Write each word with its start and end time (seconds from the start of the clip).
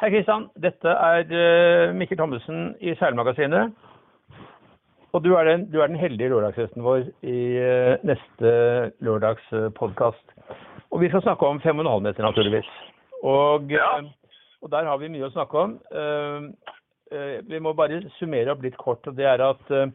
Hei 0.00 0.08
Kristian, 0.08 0.46
dette 0.56 0.88
er 0.88 1.26
uh, 1.28 1.90
Mikkel 1.92 2.16
Thommessen 2.16 2.70
i 2.80 2.94
Seilmagasinet. 2.96 3.74
Og 5.12 5.20
du 5.20 5.34
er 5.36 5.44
den, 5.44 5.66
du 5.68 5.82
er 5.82 5.90
den 5.90 5.98
heldige 6.00 6.30
lørdagsgjesten 6.32 6.80
vår 6.80 7.02
i 7.20 7.40
uh, 7.60 8.06
neste 8.08 8.52
lørdags 9.04 9.50
podkast. 9.76 10.22
Og 10.88 11.02
vi 11.02 11.10
skal 11.12 11.20
snakke 11.26 11.44
om 11.44 11.60
5,5 11.60 12.00
meter, 12.06 12.24
naturligvis. 12.24 12.70
Og, 13.20 13.68
Ja. 13.68 13.90
og 14.62 14.70
der 14.72 14.88
har 14.88 14.96
vi 15.02 15.10
mye 15.12 15.28
å 15.28 15.34
snakke 15.34 15.66
om. 15.66 15.74
vi 17.50 17.58
må 17.60 17.74
bare 17.76 18.00
summere 18.16 18.54
opp 18.54 18.62
litt 18.64 18.78
kort. 18.80 19.06
og 19.06 19.16
det 19.18 19.26
er 19.28 19.42
at 19.44 19.68
uh, 19.68 19.92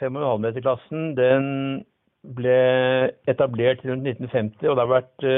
5,5 0.00 0.40
meter-klassen 0.40 1.12
den 1.18 1.84
ble 2.24 3.12
etablert 3.28 3.84
rundt 3.84 4.08
1950, 4.08 4.70
og 4.70 4.76
det 4.76 4.86
har 4.86 4.94
vært 4.94 5.28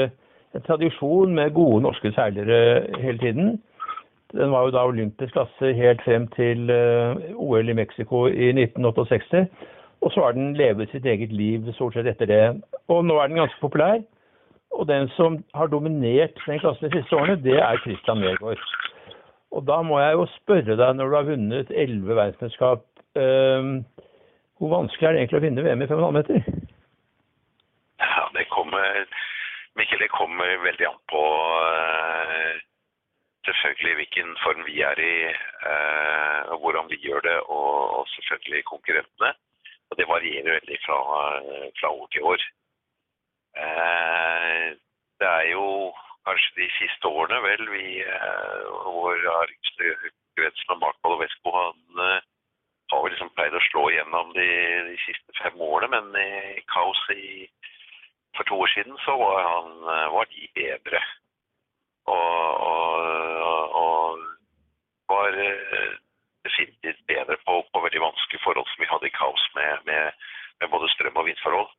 en 0.55 0.63
tradisjon 0.63 1.35
med 1.35 1.53
gode 1.53 1.83
norske 1.83 2.13
seilere 2.15 2.87
hele 2.95 3.17
tiden. 3.17 3.51
Den 4.31 4.51
var 4.51 4.65
jo 4.65 4.73
da 4.75 4.85
olympisk 4.87 5.33
klasse 5.35 5.73
helt 5.75 6.01
frem 6.05 6.27
til 6.35 6.71
uh, 6.71 7.15
OL 7.35 7.69
i 7.69 7.75
Mexico 7.75 8.25
i 8.27 8.51
1968. 8.53 9.45
Og 10.01 10.11
så 10.11 10.23
har 10.23 10.31
den 10.37 10.53
levet 10.57 10.89
sitt 10.91 11.05
eget 11.05 11.33
liv 11.35 11.67
stort 11.73 11.93
sett 11.93 12.07
etter 12.09 12.29
det. 12.29 12.45
Og 12.87 13.03
nå 13.05 13.19
er 13.19 13.27
den 13.27 13.41
ganske 13.41 13.59
populær. 13.61 13.99
Og 14.71 14.87
den 14.87 15.09
som 15.17 15.41
har 15.53 15.67
dominert 15.67 16.39
den 16.47 16.59
klassen 16.59 16.87
de 16.87 17.01
siste 17.01 17.15
årene, 17.15 17.41
det 17.43 17.59
er 17.59 17.81
Christian 17.83 18.23
Nergård. 18.23 18.61
Og 19.51 19.67
da 19.67 19.81
må 19.83 19.99
jeg 19.99 20.15
jo 20.15 20.27
spørre 20.37 20.77
deg, 20.79 20.95
når 20.95 21.09
du 21.09 21.15
har 21.15 21.27
vunnet 21.27 21.73
elleve 21.75 22.15
verdensmesterskap, 22.15 22.85
um, 23.19 23.73
hvor 24.57 24.71
vanskelig 24.77 25.07
er 25.07 25.11
det 25.11 25.21
egentlig 25.21 25.41
å 25.41 25.43
vinne 25.43 25.65
VM 25.65 25.83
i 25.83 25.89
5,5 25.91 26.15
meter? 26.15 26.43
Ja, 28.01 28.23
det 28.37 28.47
kommer 28.49 29.05
Mikkel, 29.79 29.99
det 30.03 30.11
kommer 30.11 30.57
veldig 30.65 30.87
an 30.87 30.99
på 31.11 31.21
eh, 31.63 32.55
selvfølgelig 33.45 33.95
hvilken 33.99 34.29
form 34.43 34.65
vi 34.65 34.81
er 34.81 34.97
i, 34.99 35.15
eh, 35.71 36.41
og 36.53 36.57
hvordan 36.63 36.89
vi 36.89 36.97
gjør 37.05 37.21
det, 37.29 37.37
og, 37.57 38.07
selvfølgelig 38.15 38.63
konkurrentene. 38.73 39.31
Og 39.89 39.97
det 39.97 40.07
varierer 40.07 40.57
veldig 40.57 40.77
fra, 40.85 40.97
fra 41.79 41.89
år 41.99 42.07
til 42.11 42.23
år. 42.23 42.41
Eh, 43.57 44.67
det 45.19 45.27
er 45.27 45.45
jo 45.51 45.93
kanskje 46.27 46.61
de 46.61 46.67
siste 46.79 47.07
årene, 47.07 47.39
vel, 47.43 47.63
vi 47.71 47.85
eh, 47.99 48.61
hvor 48.95 49.17
yngste 49.51 49.95
Grensen 50.37 50.75
og 50.75 50.79
Mark 50.79 50.97
og 51.03 51.23
eh, 51.23 52.21
har 52.91 53.03
vel 53.03 53.11
liksom 53.13 53.33
pleid 53.35 53.55
å 53.55 53.63
slå 53.67 53.89
igjennom 53.89 54.31
de, 54.35 54.47
de 54.89 54.97
siste 55.05 55.35
fem 55.41 55.59
årene, 55.61 55.99
men 55.99 56.15
i 56.21 56.63
kaos 56.71 57.03
for 58.35 58.47
to 58.47 58.61
år 58.63 58.71
siden 58.73 58.95
så 59.05 59.15
var, 59.19 59.43
han, 59.47 59.71
var 60.15 60.27
de 60.31 60.47
bedre. 60.55 60.99
Og, 62.09 62.47
og, 62.71 63.75
og 63.81 64.19
var 65.11 65.37
eh, 65.45 65.93
definitivt 66.47 67.03
bedre 67.07 67.37
på, 67.45 67.61
på 67.73 67.83
veldig 67.85 68.01
vanskelige 68.07 68.43
forhold 68.45 68.67
som 68.71 68.83
vi 68.83 68.89
hadde 68.91 69.09
i 69.09 69.17
kaos 69.17 69.43
med, 69.57 69.85
med, 69.89 70.11
med 70.59 70.73
både 70.73 70.89
strøm- 70.95 71.19
og 71.21 71.27
vindforhold. 71.29 71.69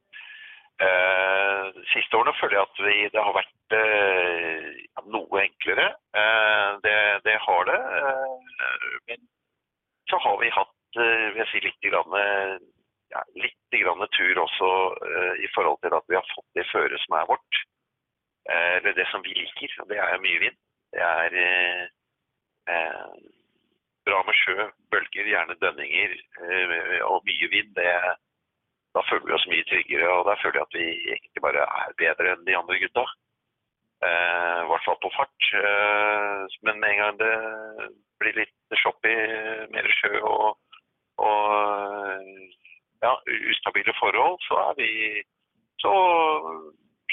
Eh, 0.87 1.67
siste 1.95 2.17
årene 2.19 2.34
føler 2.41 2.59
jeg 2.59 2.69
at 2.69 2.84
vi, 2.87 2.97
det 3.15 3.25
har 3.27 3.34
vært 3.37 3.77
eh, 3.78 4.69
noe 5.15 5.43
enklere. 5.43 5.89
Eh, 6.23 6.70
det, 6.87 6.98
det, 7.27 7.37
har 7.47 7.67
det. 7.70 7.81
Eh, 7.98 8.87
men 9.11 9.27
så 10.11 10.19
har 10.25 10.39
vi 10.43 10.55
hatt 10.59 11.03
eh, 11.06 11.43
si, 11.50 11.62
litt 11.67 11.91
grann, 11.91 12.17
ja, 13.12 13.23
litt 13.37 13.78
grann 13.83 14.06
tur 14.17 14.41
også 14.47 14.70
uh, 15.05 15.34
i 15.37 15.48
forhold 15.55 15.78
til 15.84 15.95
at 15.97 16.06
vi 16.09 16.17
har 16.17 16.28
fått 16.33 16.48
det 16.59 16.65
føret 16.70 17.00
som 17.05 17.19
er 17.19 17.28
vårt. 17.28 17.61
Uh, 18.50 18.74
eller 18.78 18.96
det 18.98 19.06
som 19.10 19.22
vi 19.22 19.34
liker. 19.36 19.74
og 19.82 19.88
Det 19.90 19.98
er 19.98 20.24
mye 20.24 20.40
vind. 20.42 20.58
Det 20.92 21.00
er 21.00 21.36
eh, 21.40 23.12
bra 24.04 24.18
med 24.26 24.36
sjø, 24.36 24.66
bølger, 24.92 25.30
gjerne 25.30 25.56
dønninger 25.62 26.12
og 27.06 27.24
mye 27.24 27.48
vind. 27.48 27.70
Det, 27.78 27.86
da 28.92 29.04
føler 29.08 29.25
vi 29.25 29.36
oss 29.38 29.47
mye 29.48 29.64
tryggere, 29.70 30.10
og 30.12 30.26
da 30.28 30.34
føler 30.42 30.58
jeg 30.60 30.66
at 30.69 30.76
vi 30.76 30.88
egentlig 31.14 31.44
bare 31.47 31.64
er 31.64 31.97
bedre 32.02 32.34
enn 32.34 32.44
de 32.44 32.58
andre 32.58 32.76
gutta. 32.82 33.06
I 34.04 34.69
hvert 34.69 34.84
fall 34.84 35.00
på 35.00 35.12
fart. 35.16 35.48
men 36.66 36.81
med 36.82 36.91
en 36.91 37.00
gang 37.00 37.19
det 37.22 37.34
blir 38.20 38.36
litt 38.42 38.78
shoppy, 38.82 39.16
mer 39.72 39.88
sjø 39.97 40.12
og, 40.20 40.58
og 41.25 42.28
ja, 43.02 43.12
ustabile 43.50 43.94
forhold, 44.00 44.38
så 44.44 44.60
er 44.69 44.75
vi 44.82 44.91
så, 45.82 45.94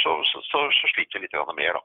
så, 0.04 0.20
så, 0.26 0.42
så 0.76 0.92
sliter 0.94 1.20
vi 1.20 1.28
litt 1.28 1.56
mer, 1.58 1.80
da. 1.80 1.84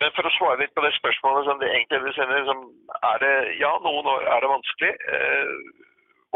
Men 0.00 0.12
for 0.12 0.28
å 0.28 0.32
svare 0.36 0.60
litt 0.60 0.74
på 0.76 0.84
det 0.84 0.92
spørsmålet 0.98 1.46
som 1.48 1.60
det 1.60 1.70
egentlig 1.72 2.12
sender, 2.18 2.42
som 2.48 2.64
er 3.12 3.22
det 3.22 3.34
Ja, 3.62 3.72
noen 3.84 4.08
år 4.12 4.26
er 4.28 4.44
det 4.44 4.50
vanskelig. 4.52 4.90
Eh, 4.92 5.52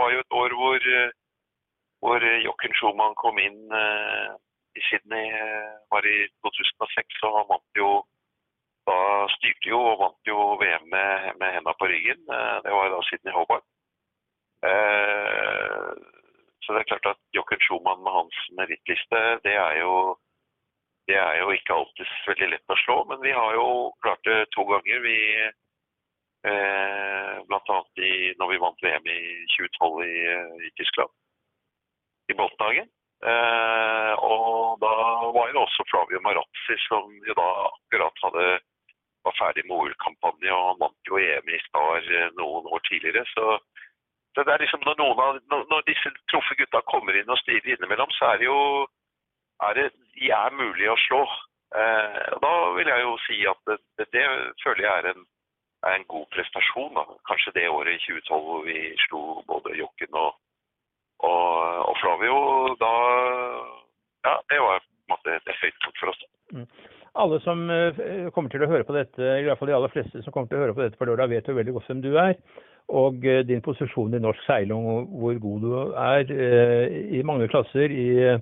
var 0.00 0.14
jo 0.14 0.22
et 0.22 0.36
år 0.42 0.54
hvor, 0.56 0.86
hvor 2.00 2.24
Jochen 2.46 2.78
Schumann 2.78 3.18
kom 3.20 3.40
inn 3.42 3.60
eh, 3.76 4.30
i 4.78 4.84
Sydney, 4.86 5.28
var 5.92 6.06
i 6.08 6.16
2006, 6.46 7.20
og 7.28 7.36
han 7.36 7.50
vant 7.50 7.82
jo 7.82 7.90
da 8.88 9.26
styrte 9.36 9.70
jo 9.70 9.80
og 9.92 9.98
vant 10.00 10.30
jo 10.30 10.38
VM 10.60 10.86
med, 10.94 11.26
med 11.40 11.54
henda 11.56 11.74
på 11.78 11.88
ryggen. 11.90 12.22
Eh, 12.36 12.56
det 12.64 12.72
var 12.74 12.90
da 12.92 13.02
Sydney 13.08 13.34
Hobart. 13.36 13.66
Eh, 14.70 15.90
så 16.64 16.74
det 16.74 16.80
er 16.80 16.90
klart 16.92 17.12
at 17.12 17.20
Jochen 17.36 17.62
Schumann 17.64 18.02
med 18.04 18.12
hans 18.18 18.40
merittliste, 18.58 19.20
det 19.44 19.56
er 19.56 19.80
jo 19.82 19.94
det 21.08 21.16
er 21.16 21.40
jo 21.40 21.50
ikke 21.54 21.74
alltid 21.74 22.12
veldig 22.28 22.48
lett 22.52 22.72
å 22.72 22.78
slå, 22.84 22.96
men 23.10 23.20
vi 23.24 23.32
har 23.34 23.56
jo 23.56 23.66
klart 24.04 24.22
det 24.28 24.38
to 24.54 24.64
ganger. 24.68 25.02
Vi 25.06 25.16
eh, 26.46 27.36
i, 28.00 28.12
når 28.38 28.52
vi 28.52 28.62
vant 28.62 28.84
VM 28.84 29.06
i 29.10 29.20
2012 29.56 30.04
i, 30.06 30.14
i 30.66 30.70
Tyskland, 30.78 31.12
i 32.30 32.36
Boltenhagen. 32.38 32.88
Eh, 33.20 34.14
og 34.24 34.80
da 34.80 34.92
var 35.36 35.50
jo 35.52 35.64
også 35.66 35.84
Flavio 35.90 36.20
Marazzi, 36.24 36.76
som 36.86 37.10
jo 37.26 37.36
da 37.36 37.48
akkurat 37.68 38.24
hadde 38.24 38.46
var 39.26 39.36
ferdig 39.36 39.66
med 39.68 39.76
OL-kampanje, 39.76 40.48
og 40.48 40.62
han 40.70 40.78
vant 40.80 41.10
jo 41.10 41.18
EM 41.20 41.50
i 41.52 41.58
Star 41.66 42.06
noen 42.38 42.70
år 42.72 42.80
tidligere. 42.88 43.26
så 43.34 44.44
det 44.46 44.52
er 44.54 44.62
liksom 44.62 44.80
når, 44.86 45.02
av, 45.26 45.40
når 45.50 45.82
disse 45.84 46.12
proffe 46.32 46.56
gutta 46.56 46.80
kommer 46.88 47.18
inn 47.18 47.28
og 47.28 47.40
styrer 47.42 47.74
innimellom, 47.74 48.08
så 48.16 48.30
er 48.30 48.40
det 48.40 48.46
jo 48.46 48.60
er 49.68 49.72
det, 49.78 49.86
de 50.16 50.30
er 50.34 50.58
mulig 50.62 50.88
å 50.90 50.98
slå. 51.06 51.22
Eh, 51.80 52.22
og 52.34 52.40
Da 52.44 52.52
vil 52.76 52.90
jeg 52.92 53.02
jo 53.06 53.16
si 53.26 53.40
at 53.52 53.60
det, 53.68 53.78
det, 53.98 54.06
det 54.14 54.24
føler 54.64 54.86
jeg 54.86 54.94
er 55.02 55.10
en, 55.12 55.26
er 55.86 55.96
en, 55.96 56.06
god 56.14 56.26
prestasjon. 56.34 56.94
Da. 56.98 57.04
Kanskje 57.30 57.56
det 57.58 57.66
året 57.70 57.96
i 57.96 58.04
2012 58.06 58.46
hvor 58.46 58.64
vi 58.68 58.78
slo 59.06 59.20
både 59.50 59.76
Jokken 59.78 60.16
og, 60.24 60.32
og, 61.30 61.50
og 61.90 61.94
Flavio. 62.02 62.38
Da 62.80 62.94
Ja, 64.26 64.34
det 64.52 64.58
var 64.60 64.82
på 64.82 64.88
en 65.08 65.12
måte 65.14 65.36
et 65.36 65.54
høydepunkt 65.62 66.00
for 66.00 66.12
oss. 66.12 66.24
Mm. 66.52 66.66
Alle 67.20 67.38
som 67.42 67.62
uh, 67.72 68.28
kommer 68.34 68.52
til 68.52 68.62
å 68.62 68.68
høre 68.70 68.84
på 68.86 68.94
dette, 68.94 69.18
i 69.18 69.46
hvert 69.46 69.58
fall 69.58 69.70
de 69.70 69.74
aller 69.74 69.90
fleste 69.90 70.20
som 70.22 70.34
kommer 70.34 70.50
til 70.50 70.60
å 70.60 70.64
høre 70.66 70.74
på 70.76 70.84
dette 70.84 71.00
på 71.00 71.08
lørdag, 71.08 71.32
vet 71.32 71.48
jo 71.48 71.56
veldig 71.56 71.72
godt 71.74 71.88
hvem 71.88 72.02
du 72.04 72.12
er 72.20 72.36
og 72.90 73.24
uh, 73.24 73.40
din 73.46 73.62
posisjon 73.64 74.14
i 74.14 74.20
norsk 74.22 74.44
seiling 74.44 74.84
hvor 75.14 75.38
god 75.42 75.64
du 75.64 75.72
er 76.04 76.30
uh, 76.30 76.84
i 77.16 77.22
mange 77.26 77.48
klasser. 77.50 77.90
I 77.90 78.38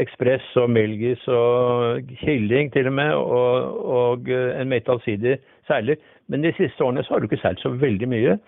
ekspress 0.00 0.46
og 0.58 0.70
melgis 0.74 1.22
og 1.30 2.08
killing 2.24 2.72
til 2.74 2.88
og 2.90 2.96
med, 2.98 3.14
og, 3.14 3.80
og 3.98 4.30
en 4.34 4.70
mate 4.70 4.90
allsidig 4.90 5.38
seiler. 5.68 6.00
Men 6.28 6.42
de 6.42 6.54
siste 6.56 6.84
årene 6.84 7.04
så 7.04 7.14
har 7.14 7.22
du 7.22 7.28
ikke 7.28 7.42
seilt 7.42 7.62
så 7.62 7.70
veldig 7.70 8.08
mye. 8.10 8.38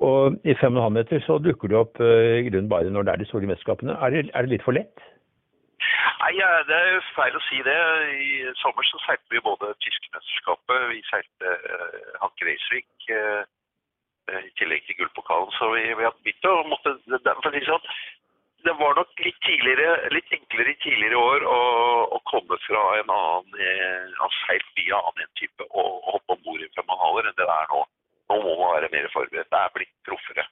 Og 0.00 0.36
i 0.48 0.56
5,5 0.56 0.88
meter 0.96 1.20
så 1.26 1.38
dukker 1.44 1.68
du 1.68 1.76
opp 1.76 2.00
i 2.00 2.44
grunnen 2.48 2.68
bare 2.72 2.92
når 2.92 3.06
det 3.06 3.12
er 3.12 3.22
de 3.22 3.28
store 3.28 3.48
mesterskapene. 3.50 3.96
Er 4.00 4.14
det, 4.14 4.30
er 4.34 4.46
det 4.46 4.54
litt 4.54 4.64
for 4.64 4.76
lett? 4.76 5.08
Nei, 6.20 6.32
ja, 6.36 6.48
Det 6.68 6.76
er 6.76 7.08
feil 7.16 7.36
å 7.36 7.42
si 7.48 7.60
det. 7.64 7.78
I 8.24 8.52
sommer 8.60 8.86
så 8.88 9.00
seilte 9.04 9.32
vi 9.32 9.44
både 9.44 9.72
Tyskermesterskapet, 9.84 10.86
vi 10.92 11.00
seilte 11.08 11.54
uh, 11.56 12.16
Hanke 12.22 12.48
Reisvik 12.48 13.08
uh, 13.12 13.44
i 14.40 14.50
tillegg 14.60 14.84
til 14.86 15.00
gullpokalen. 15.00 15.52
Så 15.56 15.70
vi, 15.74 15.84
vi 15.96 16.06
har 16.06 16.16
begynt 16.24 16.48
å 16.48 16.56
måtte 16.68 16.96
for 17.40 17.48
å 17.48 17.64
sånn, 17.68 17.92
Det 18.64 18.74
var 18.76 18.96
nok 18.98 19.22
litt, 19.24 19.46
litt 20.12 20.34
enklere 20.36 20.72
i 20.74 20.78
tidligere 20.82 21.16
år 21.20 21.46
å, 21.48 21.60
å 22.16 22.18
komme 22.28 22.58
fra 22.66 22.82
en 23.00 23.12
annen 23.14 23.62
eh, 23.64 24.10
av 24.20 24.34
seilt 24.42 24.68
mye 24.76 24.98
annen 24.98 25.30
type 25.40 25.64
og, 25.70 25.88
og 25.88 26.10
hoppe 26.16 26.36
om 26.36 26.42
bord 26.44 26.64
i 26.64 26.68
femmanhaler 26.76 27.30
enn 27.30 27.38
det 27.38 27.46
det 27.48 27.56
er 27.56 27.70
nå. 27.72 27.80
Nå 28.30 28.38
må 28.44 28.56
man 28.60 28.74
være 28.76 28.92
mer 28.92 29.08
forberedt. 29.14 29.48
Det 29.50 29.60
er 29.60 29.74
blitt 29.76 29.94
proffere. 30.06 30.44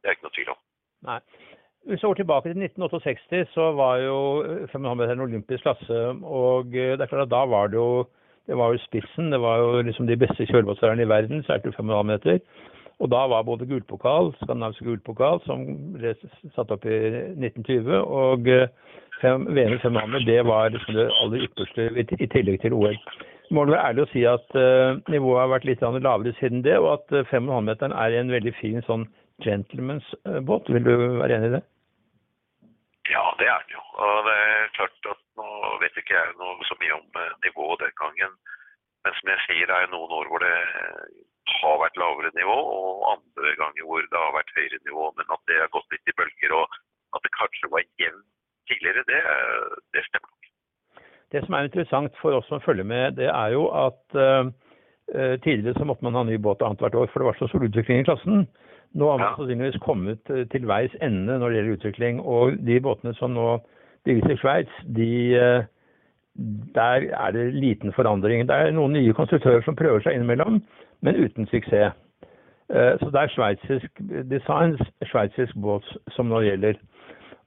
Det 0.00 0.08
er 0.08 0.16
ikke 0.16 0.28
noe 0.28 0.36
tvil 0.38 0.52
om. 0.54 0.60
Nei. 1.10 1.18
Hvis 1.86 2.02
vi 2.02 2.08
går 2.08 2.18
tilbake 2.18 2.50
til 2.50 2.62
1968, 2.66 3.42
så 3.54 3.66
var 3.78 3.98
jo 4.02 4.20
5,5 4.72 4.86
meter 4.98 5.12
en 5.14 5.26
olympisk 5.26 5.66
klasse. 5.66 5.98
Og 6.22 6.72
det 6.72 6.96
er 6.98 7.10
klart 7.10 7.26
at 7.26 7.34
da 7.34 7.44
var 7.50 7.70
det 7.70 7.78
jo 7.78 8.06
det 8.46 8.56
var 8.58 8.72
jo 8.72 8.82
spissen. 8.86 9.32
Det 9.32 9.40
var 9.42 9.58
jo 9.58 9.82
liksom 9.82 10.06
de 10.06 10.16
beste 10.18 10.46
kjølebåtseilerne 10.46 11.02
i 11.02 11.10
verden 11.10 11.44
seilte 11.46 11.74
5,5 11.74 12.02
meter. 12.10 12.40
Og 12.96 13.10
da 13.12 13.26
var 13.28 13.44
både 13.44 13.66
gullpokal, 13.68 14.30
skandinavisk 14.40 14.86
gullpokal, 14.86 15.42
som 15.44 15.64
ble 15.96 16.14
satt 16.54 16.70
opp 16.72 16.86
i 16.88 16.96
1920, 17.36 17.90
og 17.92 18.48
fem, 19.20 19.44
VM 19.52 19.74
i 19.76 19.80
500, 19.82 20.24
det 20.24 20.38
var 20.48 20.72
liksom 20.72 20.96
det 20.96 21.10
aller 21.20 21.44
ypperste 21.44 21.90
i 21.92 22.28
tillegg 22.32 22.62
til 22.62 22.76
OL. 22.76 22.96
må 23.50 23.64
du 23.64 23.74
være 23.74 23.90
ærlig 23.90 24.02
å 24.06 24.10
si 24.10 24.24
at 24.26 24.56
uh, 24.58 24.96
nivået 25.12 25.42
har 25.42 25.52
vært 25.52 25.68
litt 25.68 25.84
lavere 25.84 26.32
siden 26.40 26.64
det, 26.64 26.78
og 26.80 26.88
at 26.96 27.12
uh, 27.12 27.28
5,5-meteren 27.28 27.92
er 27.92 28.16
en 28.16 28.32
veldig 28.32 28.54
fin 28.60 28.82
sånn 28.88 29.04
gentleman's 29.44 30.08
båt. 30.48 30.72
Vil 30.72 30.82
du 30.88 30.96
være 31.20 31.36
enig 31.36 31.52
i 31.52 31.56
det? 31.58 31.62
Ja, 33.12 33.22
det 33.38 33.46
er 33.52 33.62
det 33.68 33.76
jo. 33.76 33.84
Og 34.02 34.18
det 34.26 34.34
er 34.40 34.74
klart 34.74 35.12
at 35.12 35.22
nå 35.38 35.46
vet 35.84 36.00
ikke 36.00 36.16
jeg 36.16 36.34
noe 36.40 36.66
så 36.66 36.74
mye 36.80 36.96
om 36.96 37.22
nivået 37.44 37.84
den 37.84 37.94
gangen. 38.00 38.34
Men 39.04 39.14
som 39.20 39.30
jeg 39.30 39.44
sier, 39.44 39.68
det 39.68 39.76
er 39.76 39.92
noen 39.92 40.16
år 40.16 40.32
hvor 40.32 40.42
det 40.42 40.54
har 41.54 41.76
vært 41.82 42.00
lavere 42.00 42.32
nivå, 42.36 42.56
og 42.56 43.06
andre 43.14 43.54
ganger 43.60 43.86
hvor 43.86 44.02
det 44.02 44.22
har 44.22 44.34
vært 44.36 44.54
høyere 44.58 44.80
nivå. 44.88 45.04
Men 45.18 45.34
at 45.36 45.42
det 45.50 45.60
har 45.62 45.72
gått 45.76 45.94
litt 45.94 46.10
i 46.10 46.16
bølger, 46.18 46.54
og 46.60 46.78
at 47.16 47.24
det 47.26 47.32
kanskje 47.38 47.72
var 47.72 47.86
jevnt 48.02 48.28
tidligere, 48.66 49.06
det, 49.10 49.20
det 49.94 50.04
stemmer 50.08 50.30
nok. 50.30 50.52
Det 51.34 51.42
som 51.44 51.56
er 51.56 51.68
interessant 51.68 52.18
for 52.20 52.38
oss 52.38 52.48
som 52.50 52.62
følger 52.62 52.86
med, 52.86 53.18
det 53.18 53.28
er 53.30 53.54
jo 53.54 53.66
at 53.74 54.18
uh, 54.18 54.50
tidligere 55.44 55.78
så 55.78 55.86
måtte 55.86 56.06
man 56.06 56.18
ha 56.18 56.24
ny 56.26 56.38
båt 56.42 56.62
annethvert 56.66 56.98
år, 56.98 57.10
for 57.12 57.22
det 57.22 57.30
var 57.30 57.38
så 57.38 57.50
stor 57.50 57.66
utvikling 57.66 58.02
i 58.02 58.08
klassen. 58.08 58.46
Nå 58.96 59.10
har 59.10 59.18
man 59.18 59.28
ja. 59.28 59.36
sannsynligvis 59.36 59.82
kommet 59.84 60.34
til 60.52 60.68
veis 60.70 60.94
ende 61.04 61.38
når 61.38 61.50
det 61.50 61.58
gjelder 61.58 61.78
utvikling. 61.78 62.20
Og 62.22 62.58
de 62.66 62.78
båtene 62.80 63.14
som 63.18 63.34
nå 63.36 63.48
bygges 64.06 64.32
i 64.32 64.38
Sveits, 64.40 64.78
de, 64.96 65.10
der 66.78 67.08
er 67.10 67.34
det 67.34 67.46
liten 67.54 67.92
forandring. 67.92 68.46
Det 68.48 68.56
er 68.56 68.74
noen 68.74 68.94
nye 68.96 69.14
konstruktører 69.16 69.64
som 69.66 69.76
prøver 69.76 70.04
seg 70.04 70.16
innimellom, 70.16 70.62
men 71.00 71.16
uten 71.16 71.46
suksess. 71.46 71.94
Så 72.68 73.10
det 73.14 73.20
er 73.20 73.30
sveitsisk 73.30 74.00
designs, 74.26 74.80
sveitsisk 75.06 75.54
båt 75.62 75.86
som 76.16 76.26
nå 76.26 76.40
gjelder. 76.42 76.74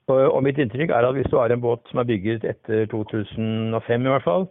Og 0.09 0.39
mitt 0.45 0.57
inntrykk 0.57 0.93
er 0.95 1.05
at 1.05 1.17
hvis 1.17 1.27
du 1.29 1.35
har 1.37 1.51
en 1.51 1.61
båt 1.61 1.81
som 1.91 1.99
er 1.99 2.07
bygget 2.07 2.45
etter 2.47 2.85
2005 2.93 4.05
i 4.05 4.13
hvert 4.13 4.23
fall, 4.23 4.47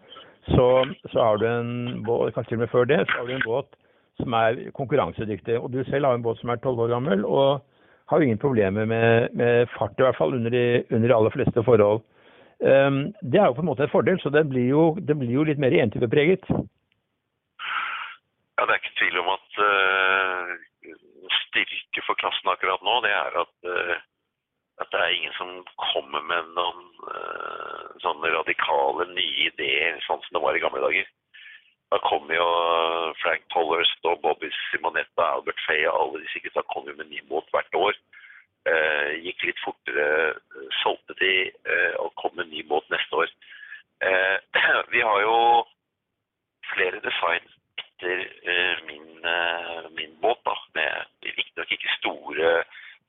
så, 0.53 0.67
så 1.13 1.25
har 1.25 1.41
du 1.41 1.47
en 1.49 1.73
båt, 2.07 2.35
kanskje 2.35 2.53
til 2.53 2.59
og 2.59 2.65
med 2.65 2.73
før 2.75 2.85
det, 2.89 3.01
så 3.09 3.17
har 3.19 3.27
du 3.27 3.35
en 3.35 3.47
båt 3.47 3.79
som 4.21 4.37
er 4.39 4.61
konkurransedyktig. 4.77 5.59
Og 5.59 5.73
du 5.73 5.83
selv 5.89 6.07
har 6.07 6.19
en 6.19 6.23
båt 6.23 6.39
som 6.41 6.53
er 6.53 6.63
tolv 6.63 6.85
år 6.85 6.95
gammel 6.95 7.25
og 7.25 7.65
har 8.09 8.25
ingen 8.25 8.41
problemer 8.41 8.85
med, 8.89 9.29
med, 9.35 9.67
fart, 9.79 9.99
i 9.99 10.07
hvert 10.07 10.17
fall 10.17 10.35
under 10.35 10.51
de, 10.51 10.83
under 10.91 11.09
de 11.09 11.15
aller 11.15 11.35
fleste 11.35 11.65
forhold. 11.65 12.01
Um, 12.59 13.13
det 13.23 13.39
er 13.39 13.47
jo 13.47 13.55
på 13.59 13.63
en 13.63 13.69
måte 13.69 13.85
en 13.87 13.93
fordel, 13.93 14.19
så 14.23 14.33
det 14.35 14.49
blir 14.49 14.71
jo, 14.73 14.85
det 14.99 15.15
blir 15.19 15.31
jo 15.31 15.45
litt 15.47 15.61
mer 15.63 15.77
entypepreget. 15.77 16.49
Ja, 18.59 18.65
det 18.67 18.75
er 18.75 18.81
ikke 18.83 18.99
tvil 18.99 19.19
om 19.21 19.29
at 19.31 19.59
uh, 19.63 20.49
styrke 21.45 22.03
for 22.03 22.19
klassen 22.19 22.51
akkurat 22.51 22.83
nå, 22.83 22.95
det 23.05 23.13
er 23.15 23.37
at 23.45 23.69
uh, 23.71 23.99
at 24.83 24.91
det 24.91 24.99
er 25.03 25.15
ingen 25.15 25.35
som 25.37 25.53
kommer 25.93 26.25
med 26.27 26.51
noen 26.57 26.81
uh, 27.07 27.85
sånne 28.03 28.33
radikale 28.35 29.07
nye 29.13 29.47
ideer, 29.47 30.01
sånn 30.07 30.19
som 30.25 30.35
det 30.35 30.43
var 30.43 30.59
i 30.59 30.63
gamle 30.63 30.83
dager. 30.83 31.07
Da 31.95 32.01
kom 32.03 32.31
jo 32.35 32.47
Frank 33.23 33.47
Tollerst 33.55 34.11
og 34.11 34.21
Bobby 34.27 34.51
Simonetta, 34.57 35.29
Albert 35.39 35.63
Fay 35.67 35.87
og 35.87 35.99
alle 36.01 36.23
disse 36.25 36.43
gutta 36.43 36.63
kom 36.75 36.91
jo 36.91 36.95
med 36.99 37.11
ny 37.11 37.23
båt 37.31 37.47
hvert 37.55 37.79
år. 37.79 37.99
Uh, 38.67 39.15
gikk 39.23 39.47
litt 39.47 39.63
fortere, 39.63 40.09
solgte 40.83 41.15
de 41.23 41.33
og 42.03 42.11
kom 42.19 42.35
med 42.39 42.51
ny 42.51 42.67
båt 42.67 42.91
neste 42.91 43.23
år. 43.23 43.31
vi 44.95 45.03
har 45.03 45.23
jo 45.27 45.39
flere 46.75 47.03
design 47.07 47.47
etter 47.99 48.83
min, 48.87 49.07
min 49.99 50.13
båt, 50.23 50.39
da, 50.47 50.55
med 50.79 51.27
riktignok 51.27 51.73
ikke 51.75 51.97
store 51.99 52.53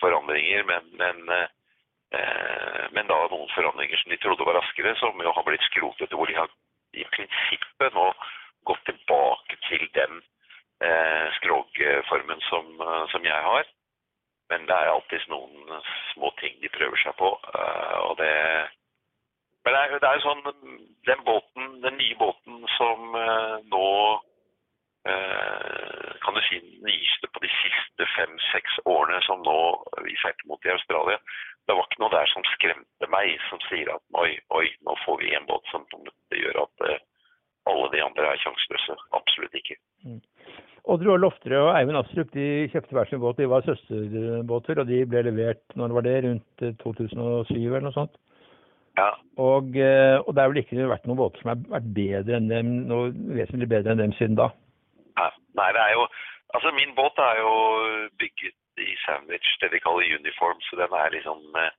forandringer, 0.01 0.63
men, 0.65 0.89
men 0.97 1.47
Eh, 2.09 2.86
men 2.91 3.06
da 3.09 3.18
noen 3.30 3.50
forandringer 3.53 4.01
som 4.01 4.13
de 4.13 4.18
trodde 4.18 4.45
var 4.47 4.57
raskere, 4.57 4.95
som 4.97 5.19
jo 5.21 5.33
har 5.36 5.45
blitt 5.45 5.65
skrotet. 5.69 6.13
Hvor 6.13 6.30
de 6.30 6.38
har 6.39 6.50
i 6.97 7.06
prinsippet 7.13 7.94
nå 7.94 8.07
gått 8.69 8.81
tilbake 8.89 9.59
til 9.68 9.86
den 9.97 10.21
eh, 10.81 11.27
skrogformen 11.38 12.41
som, 12.50 12.74
eh, 12.81 13.06
som, 13.13 13.25
jeg 13.25 13.45
har. 13.50 13.69
Men 14.50 14.65
det 14.65 14.74
er 14.74 14.89
alltid 14.89 15.30
noen 15.30 15.83
små 16.15 16.33
ting 16.41 16.57
de 16.63 16.74
prøver 16.74 16.97
seg 17.03 17.13
på. 17.21 17.36
Eh, 17.53 17.97
og 18.09 18.18
det 18.21 18.33
Men 19.68 19.75
det 19.75 20.07
er, 20.07 20.15
jo 20.18 20.24
sånn 20.24 20.44
Den 21.06 21.19
båten, 21.27 21.81
den 21.83 21.97
nye 22.00 22.15
båten 22.18 22.63
som 22.77 23.15
eh, 23.19 23.56
nå 23.69 23.86
eh, 23.86 24.29
kan 25.06 26.36
du 26.36 26.42
si 26.44 26.57
nyeste 26.84 27.30
på 27.34 27.40
de 27.42 27.50
siste 27.56 28.07
fem-seks 28.18 28.81
årene 28.84 29.22
som 29.24 29.40
nå 29.46 29.60
vi 30.04 30.16
seilte 30.19 30.50
mot 30.50 30.66
i 30.68 30.74
Australia, 30.74 31.18
det 31.69 31.75
var 31.78 31.86
ikke 31.86 32.01
noe 32.01 32.13
der 32.16 32.30
som 32.31 32.46
skremte 32.56 33.07
meg, 33.13 33.36
som 33.46 33.62
sier 33.68 33.92
at 33.94 34.01
oi, 34.18 34.31
oi, 34.57 34.66
nå 34.88 34.96
får 35.06 35.19
vi 35.22 35.36
en 35.38 35.46
båt 35.50 35.68
som 35.69 35.86
gjør 36.34 36.63
at 36.63 36.86
uh, 36.90 36.96
alle 37.69 37.92
de 37.94 38.01
andre 38.01 38.31
er 38.31 38.42
sjanseløse. 38.42 38.96
Absolutt 39.18 39.57
ikke. 39.60 39.78
Mm. 40.07 40.22
Oddrud 40.90 41.22
Lofterød 41.22 41.68
og 41.68 41.75
Eivind 41.75 42.00
Astrup 42.00 42.31
de 42.34 42.48
kjøpte 42.74 42.98
hver 42.98 43.10
sin 43.10 43.22
båt. 43.22 43.38
De 43.38 43.50
var 43.51 43.68
søsterbåter, 43.68 44.81
og 44.81 44.90
de 44.90 45.04
ble 45.12 45.22
levert 45.28 45.62
når 45.78 45.92
det 45.92 45.98
var 46.00 46.07
det, 46.07 46.16
rundt 46.25 46.66
2007 46.81 47.54
eh, 47.54 47.68
eller 47.68 47.86
noe 47.86 47.98
sånt? 47.98 48.18
Ja. 48.98 49.12
Og, 49.38 49.75
eh, 49.78 50.18
og 50.24 50.34
det 50.34 50.42
er 50.42 50.50
vel 50.50 50.62
ikke 50.63 50.90
vært 50.90 51.06
noen 51.06 51.19
båter 51.19 51.44
som 51.44 51.54
har 51.54 51.62
vært 51.75 51.94
bedre 52.00 52.40
enn 52.40 52.50
dem, 52.50 52.74
noe 52.90 53.12
vesentlig 53.38 53.69
bedre 53.69 53.94
enn 53.94 54.01
dem 54.01 54.16
siden 54.18 54.40
da? 54.40 54.50
Nei, 55.60 55.72
det 55.76 55.84
er 55.86 55.94
jo 55.98 56.06
Altså, 56.54 56.70
min 56.72 56.96
båt 56.96 57.18
er 57.30 57.36
jo 57.46 57.54
bygget 58.22 58.58
i 58.78 58.96
sandwich, 59.06 59.50
det 59.62 59.72
de 59.72 59.80
kaller 59.86 60.18
uniform. 60.20 60.62
Så 60.62 60.74
den 60.82 60.94
er 61.02 61.10
liksom 61.16 61.40
eh, 61.64 61.74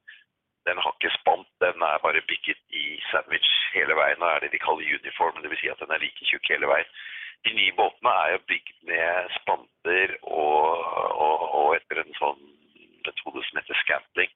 Den 0.68 0.78
har 0.84 0.92
ikke 0.94 1.16
spant, 1.18 1.48
den 1.64 1.82
er 1.90 2.04
bare 2.06 2.28
bygget 2.30 2.60
i 2.82 2.84
sandwich 3.10 3.50
hele 3.74 3.94
veien. 4.00 4.22
og 4.22 4.30
er 4.30 4.38
det 4.40 4.52
de 4.52 4.64
kaller 4.66 4.98
uniform, 5.00 5.36
dvs. 5.42 5.60
Si 5.60 5.68
at 5.72 5.80
den 5.82 5.94
er 5.94 6.02
like 6.04 6.24
tjukk 6.28 6.46
hele 6.52 6.68
veien. 6.72 6.90
De 7.44 7.52
nye 7.58 7.72
båtene 7.78 8.12
er 8.22 8.28
jo 8.32 8.46
bygd 8.52 8.76
med 8.90 9.30
spanter 9.38 10.08
og, 10.22 10.60
og, 11.24 11.38
og 11.58 11.68
etter 11.76 12.02
en 12.02 12.14
sånn 12.20 12.42
metode 13.06 13.42
som 13.46 13.58
heter 13.58 13.80
scantling. 13.82 14.30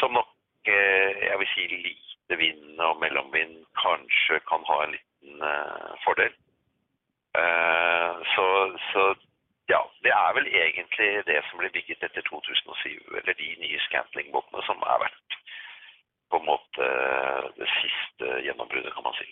Som 0.00 0.12
nok, 0.18 0.34
eh, 0.66 1.24
jeg 1.28 1.38
vil 1.40 1.52
si 1.54 1.68
lite 1.86 2.40
vind 2.42 2.82
og 2.88 3.00
mellomvind, 3.00 3.62
kanskje 3.84 4.42
kan 4.50 4.66
ha 4.68 4.82
en 4.84 4.94
liten 4.96 5.46
uh, 5.46 5.94
fordel. 6.04 6.34
Uh, 7.38 8.12
så, 8.34 8.46
så 8.90 9.02
ja, 9.72 9.80
det 10.04 10.12
er 10.14 10.30
vel 10.36 10.46
egentlig 10.62 11.10
det 11.30 11.40
som 11.48 11.60
ble 11.60 11.70
bygget 11.76 12.06
etter 12.06 12.24
2007, 12.28 12.88
eller 13.20 13.34
de 13.42 13.50
nye 13.62 13.82
Scantling-båtene 13.86 14.64
som 14.68 14.80
har 14.86 15.02
vært 15.04 15.36
på 16.30 16.40
en 16.40 16.48
måte 16.48 16.88
det 17.60 17.68
siste 17.78 18.40
gjennombruddet, 18.46 18.92
kan 18.94 19.06
man 19.06 19.16
si. 19.20 19.28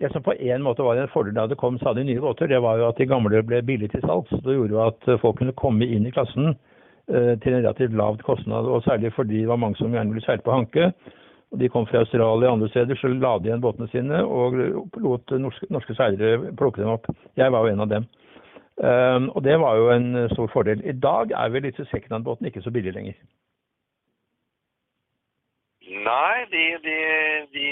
Det 0.00 0.10
som 0.12 0.22
på 0.22 0.32
en 0.32 0.62
måte 0.62 0.82
var 0.82 0.98
en 0.98 1.10
fordel 1.12 1.36
da 1.36 1.46
det 1.46 1.58
kom 1.60 1.78
stadig 1.78 2.04
nye 2.08 2.20
båter, 2.20 2.48
det 2.50 2.62
var 2.62 2.78
jo 2.80 2.88
at 2.88 2.98
de 2.98 3.06
gamle 3.06 3.42
ble 3.46 3.60
billig 3.62 3.90
til 3.92 4.02
salgs. 4.04 4.32
Det 4.44 4.56
gjorde 4.56 4.74
jo 4.74 4.80
at 4.86 5.10
folk 5.22 5.38
kunne 5.38 5.56
komme 5.60 5.86
inn 5.86 6.08
i 6.08 6.14
klassen 6.14 6.54
eh, 6.54 7.34
til 7.40 7.52
en 7.52 7.60
relativt 7.60 7.94
lav 8.00 8.18
kostnad, 8.26 8.66
og 8.66 8.82
særlig 8.84 9.12
fordi 9.14 9.44
det 9.44 9.52
var 9.52 9.60
mange 9.60 9.78
som 9.80 9.94
gjerne 9.94 10.12
ville 10.12 10.24
seile 10.24 10.44
på 10.44 10.56
hanke. 10.56 10.90
Og 11.54 11.60
De 11.60 11.68
kom 11.70 11.86
fra 11.86 12.02
Australia 12.02 12.48
og 12.50 12.56
andre 12.56 12.68
steder, 12.68 12.98
så 12.98 13.08
la 13.12 13.36
de 13.38 13.50
igjen 13.50 13.62
båtene 13.62 13.86
sine 13.92 14.24
og 14.26 14.58
lot 15.04 15.34
norske, 15.38 15.68
norske 15.70 15.94
seilere 15.94 16.50
plukke 16.58 16.82
dem 16.82 16.90
opp. 16.96 17.06
Jeg 17.38 17.54
var 17.54 17.62
jo 17.62 17.74
en 17.74 17.84
av 17.84 17.90
dem. 17.92 18.08
Um, 18.74 19.28
og 19.30 19.44
det 19.46 19.54
var 19.62 19.78
jo 19.78 19.90
en 19.94 20.08
stor 20.34 20.50
fordel. 20.50 20.82
I 20.82 20.96
dag 20.98 21.30
er 21.30 21.52
vel 21.54 21.68
disse 21.68 21.86
secondhand-båtene 21.92 22.50
ikke 22.50 22.64
så 22.64 22.74
billige 22.74 22.96
lenger? 22.96 23.14
Nei, 25.84 26.38
de, 26.50 26.64
de, 26.82 26.96
de, 27.54 27.68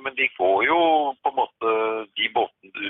men 0.00 0.16
de 0.16 0.30
går 0.38 0.64
jo 0.64 0.80
på 1.20 1.32
en 1.32 1.36
måte 1.42 1.74
De 2.16 2.30
båtene 2.32 2.72
du 2.72 2.88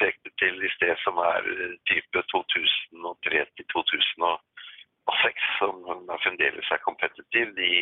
pekte 0.00 0.32
til 0.40 0.56
i 0.64 0.72
sted, 0.78 0.94
som 1.04 1.20
er 1.20 1.44
type 1.90 2.24
2003 2.32 3.44
til 3.60 3.68
2006, 3.76 5.48
som 5.60 5.84
fremdeles 6.24 6.72
er 6.72 6.86
kompetitiv, 6.86 7.52
de, 7.60 7.72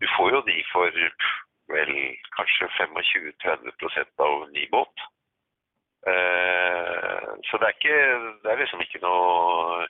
du 0.00 0.06
får 0.16 0.34
jo 0.34 0.42
de 0.48 0.58
for 0.72 1.00
vel 1.70 1.94
kanskje 2.36 2.68
25-30% 2.78 4.24
av 4.26 4.46
ny 4.54 4.66
båt. 4.72 5.08
Uh, 6.08 7.36
så 7.44 7.60
det 7.60 7.68
er, 7.68 7.76
ikke, 7.76 7.98
det 8.42 8.52
er 8.52 8.62
liksom 8.62 8.80
ikke 8.80 9.02
noe, 9.04 9.84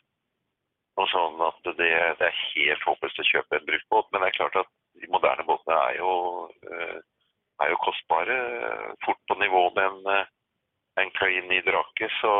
noe 0.99 1.09
sånn 1.13 1.39
at 1.47 1.61
det, 1.69 1.77
det, 2.19 2.27
er 2.27 2.41
helt 2.57 2.87
håpløst 2.89 3.23
å 3.23 3.29
kjøpe 3.31 3.61
en 3.61 3.69
brukt 3.69 3.89
båt. 3.95 4.11
Men 4.11 4.25
det 4.25 4.33
er 4.33 4.39
klart 4.41 4.59
at 4.65 4.73
de 4.99 5.11
moderne 5.15 5.47
båtene 5.47 5.79
er 5.87 6.01
jo, 6.01 6.13
uh, 6.67 6.99
er 7.63 7.73
jo 7.73 7.81
kostbare. 7.87 8.37
Fort 9.07 9.23
på 9.31 9.39
nivå 9.39 9.65
med 9.77 9.87
en, 9.87 10.13
eh, 10.17 10.31
en 11.05 11.11
Kaini 11.15 11.61
Drake. 11.63 12.09
Så 12.19 12.33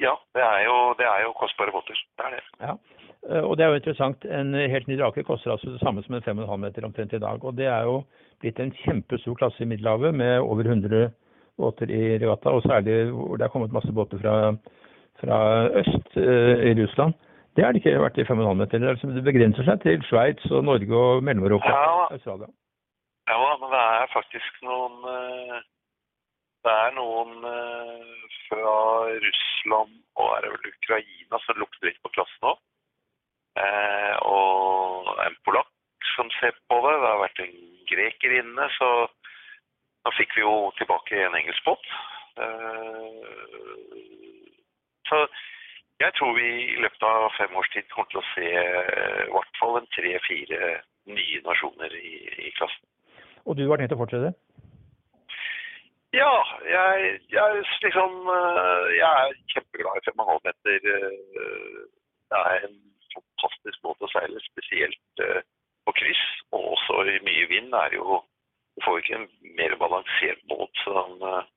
ja, 0.00 0.16
det 0.34 0.42
er, 0.42 0.60
jo, 0.66 0.76
det 0.98 1.06
er 1.06 1.26
jo 1.26 1.34
kostbare 1.36 1.74
båter. 1.74 1.98
Det 2.18 2.26
er 2.26 2.38
det. 2.38 2.44
Ja. 2.64 2.74
Og 3.32 3.56
det 3.56 3.64
er 3.64 3.70
jo 3.72 3.78
interessant. 3.80 4.24
En 4.28 4.52
helt 4.54 4.88
ny 4.90 4.98
drake 5.00 5.24
koster 5.24 5.54
altså 5.54 5.70
det 5.72 5.80
samme 5.80 6.02
som 6.04 6.14
en 6.18 6.24
5,5 6.24 6.56
meter 6.60 6.84
omtrent 6.84 7.14
i 7.16 7.20
dag. 7.22 7.44
Og 7.44 7.56
det 7.56 7.68
er 7.70 7.86
jo 7.88 8.02
blitt 8.42 8.60
en 8.60 8.72
kjempestor 8.82 9.36
klasse 9.38 9.62
i 9.64 9.68
Middelhavet 9.70 10.14
med 10.14 10.40
over 10.40 10.68
100 10.68 11.10
båter 11.56 11.90
i 11.90 12.18
regatta, 12.18 12.50
og 12.50 12.64
særlig 12.66 13.10
hvor 13.12 13.36
det 13.36 13.46
er 13.46 13.52
kommet 13.52 13.74
masse 13.76 13.92
båter 13.92 14.20
fra, 14.22 14.34
fra 15.20 15.38
øst 15.80 16.16
eh, 16.16 16.64
i 16.70 16.74
Russland. 16.82 17.14
Det 17.56 17.64
har 17.64 17.72
det 17.72 17.82
ikke 17.82 18.00
vært 18.00 18.18
i 18.18 18.24
5,5 18.28 18.54
meter. 18.60 18.80
Det, 18.80 18.88
altså, 18.94 19.12
begrenser 19.24 19.68
seg 19.68 19.82
til 19.84 20.04
Sveits 20.08 20.48
og 20.50 20.64
Norge 20.64 20.96
og 20.96 21.24
Mellom-Europa 21.26 21.68
ja, 21.68 22.06
Australia. 22.16 22.48
Ja, 23.30 23.38
men 23.60 23.68
det 23.74 23.82
er 23.82 24.14
faktisk 24.14 24.62
noen, 24.66 24.96
eh, 25.12 25.58
det 26.64 26.76
er 26.86 26.96
noen 26.96 27.36
eh, 27.52 28.30
fra 28.48 28.76
Russland 29.26 29.98
og 30.20 30.28
er 30.36 30.44
det 30.44 30.54
vel 30.54 30.72
Ukraina 30.72 31.40
som 31.44 31.60
lukter 31.60 31.88
litt 31.88 32.00
på 32.04 32.12
klassen 32.16 32.50
òg. 32.52 32.58
Eh, 33.60 34.14
og 34.24 35.12
en 35.26 35.36
polakk 35.44 35.68
ser 36.42 36.54
på 36.68 36.78
det. 36.84 36.94
Det 36.98 37.10
har 37.10 37.22
vært 37.22 37.42
en 37.44 37.54
greker 37.92 38.36
inne, 38.40 38.68
så 38.78 38.90
da 40.02 40.12
fikk 40.16 40.36
vi 40.36 40.44
jo 40.44 40.54
tilbake 40.78 41.18
en 41.22 41.38
engelsk 41.38 41.64
båt. 41.66 41.90
Eh, 42.42 44.00
så 45.08 45.20
jeg 46.02 46.14
tror 46.18 46.32
vi 46.34 46.48
i 46.72 46.80
løpet 46.82 47.04
av 47.06 47.28
fem 47.36 47.54
års 47.60 47.70
tid 47.74 47.86
kommer 47.92 48.10
til 48.10 48.22
å 48.22 48.30
se 48.32 48.48
eh, 48.48 49.20
i 49.28 49.32
hvert 49.34 49.60
fall 49.60 49.78
en 49.78 49.90
tre-fire 49.94 50.72
nye 51.12 51.42
nasjoner 51.46 51.94
i, 51.98 52.16
i 52.48 52.50
klassen. 52.58 52.88
Og 53.46 53.58
du 53.58 53.66
har 53.68 53.78
tenkt 53.78 53.94
å 53.94 54.00
fortsette? 54.00 54.32
Ja, 56.12 56.32
jeg, 56.68 57.14
jeg 57.32 57.62
liksom 57.86 58.18
eh, 58.28 58.88
Jeg 58.98 59.08
er 59.08 59.38
kjempeglad 59.54 60.00
i 60.00 60.06
5,5 60.10 60.42
meter. 60.48 60.90
Det 62.32 62.40
er 62.40 62.66
en 62.66 62.78
fantastisk 63.14 63.86
måte 63.86 64.08
å 64.08 64.12
seile, 64.12 64.42
spesielt 64.50 65.26
på 65.86 65.94
kryss. 65.98 66.22
Og 66.52 66.72
også 66.74 67.00
i 67.14 67.18
mye 67.26 67.48
vind 67.54 67.74
er 67.74 67.98
jo 67.98 68.22
Du 68.72 68.80
får 68.84 68.98
ikke 68.98 69.16
en 69.18 69.28
mer 69.58 69.74
balansert 69.76 70.38
båt 70.48 70.78
som 70.80 71.10
eh, 71.28 71.48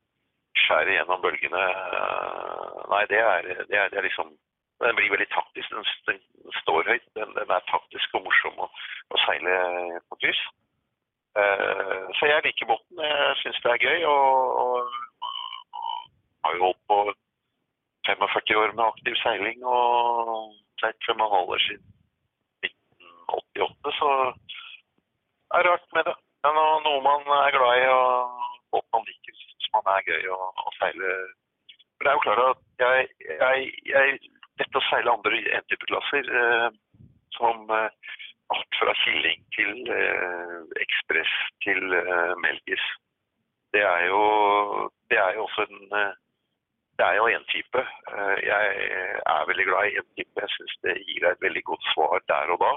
skjærer 0.60 0.98
gjennom 0.98 1.22
bølgene. 1.24 1.62
Eh, 2.00 2.82
Nei, 2.92 3.04
det 3.12 3.22
er, 3.22 3.48
det 3.70 3.78
er, 3.80 3.88
det 3.94 3.98
er 4.02 4.08
liksom 4.10 4.34
Den 4.84 4.98
blir 4.98 5.14
veldig 5.14 5.30
taktisk. 5.32 5.72
Den, 5.72 5.88
den 6.10 6.20
står 6.62 6.90
høyt. 6.92 7.08
Den, 7.16 7.32
den 7.38 7.54
er 7.56 7.70
taktisk 7.72 8.18
og 8.20 8.26
morsom 8.28 8.60
å, 8.66 8.68
å 9.16 9.22
seile 9.24 9.56
på 10.10 10.20
kryss. 10.26 10.44
Eh, 11.40 12.04
Så 12.20 12.28
jeg 12.28 12.44
liker 12.44 12.72
båten. 12.74 13.00
Jeg 13.00 13.40
syns 13.44 13.64
det 13.64 13.72
er 13.72 13.88
gøy. 13.88 14.04
Og, 14.12 14.60
og, 14.66 15.02
har 16.46 16.60
jo 16.60 16.68
holdt 16.68 16.84
på 16.92 17.00
45 18.12 18.60
år 18.62 18.76
med 18.76 18.86
aktiv 18.86 19.16
seiling 19.24 19.64
og 19.66 20.52
seilt 20.84 21.10
år 21.16 21.64
siden 21.70 21.95
1988, 23.56 23.96
så 24.00 24.10
det 25.56 25.66
rart 25.70 25.88
med 25.96 26.08
det. 26.10 26.16
Det 26.44 26.52
er 26.52 26.58
noe, 26.86 27.02
man 27.02 27.26
er 27.40 27.56
glad 27.56 27.82
i 27.82 27.86
og 27.90 28.44
båt 28.74 28.86
man 28.94 29.06
liker, 29.08 29.38
syns 29.40 29.70
man 29.74 29.88
er 29.96 30.08
gøy 30.10 30.28
å, 30.36 30.40
å 30.62 30.74
seile. 30.80 31.14
Men 31.96 32.04
det 32.04 32.12
er 32.12 32.18
jo 32.18 32.26
klart 32.26 32.44
at 32.46 32.84
jeg, 32.84 33.08
jeg, 33.40 33.70
jeg 33.92 34.18
Dette 34.56 34.80
å 34.80 34.84
seile 34.88 35.12
andre 35.12 35.40
N-type-klasser, 35.58 36.30
eh, 36.32 36.68
som 37.36 37.66
eh, 37.76 38.12
alt 38.56 38.78
fra 38.80 38.94
Killing 39.02 39.42
til 39.52 39.90
eh, 39.92 40.62
Ekspress 40.80 41.34
til 41.66 41.96
eh, 41.98 42.32
Melgis. 42.40 42.86
Det 43.76 43.82
er 43.84 44.06
jo 44.08 44.22
det 45.12 45.20
er 45.20 45.36
jo 45.36 45.44
også 45.44 45.66
en 45.68 45.98
eh, 46.00 46.14
det 46.96 47.04
er 47.10 47.18
jo 47.20 47.26
én 47.28 47.44
type. 47.52 47.84
Eh, 48.16 48.36
Jeg 48.48 48.78
er 49.34 49.50
veldig 49.52 49.66
glad 49.68 49.90
i 49.90 49.98
én 50.00 50.08
type. 50.16 50.40
Jeg 50.40 50.54
syns 50.56 50.78
det 50.88 50.96
gir 51.02 51.20
deg 51.26 51.32
et 51.34 51.44
veldig 51.50 51.64
godt 51.74 51.90
svar 51.92 52.24
der 52.32 52.56
og 52.56 52.64
da. 52.64 52.72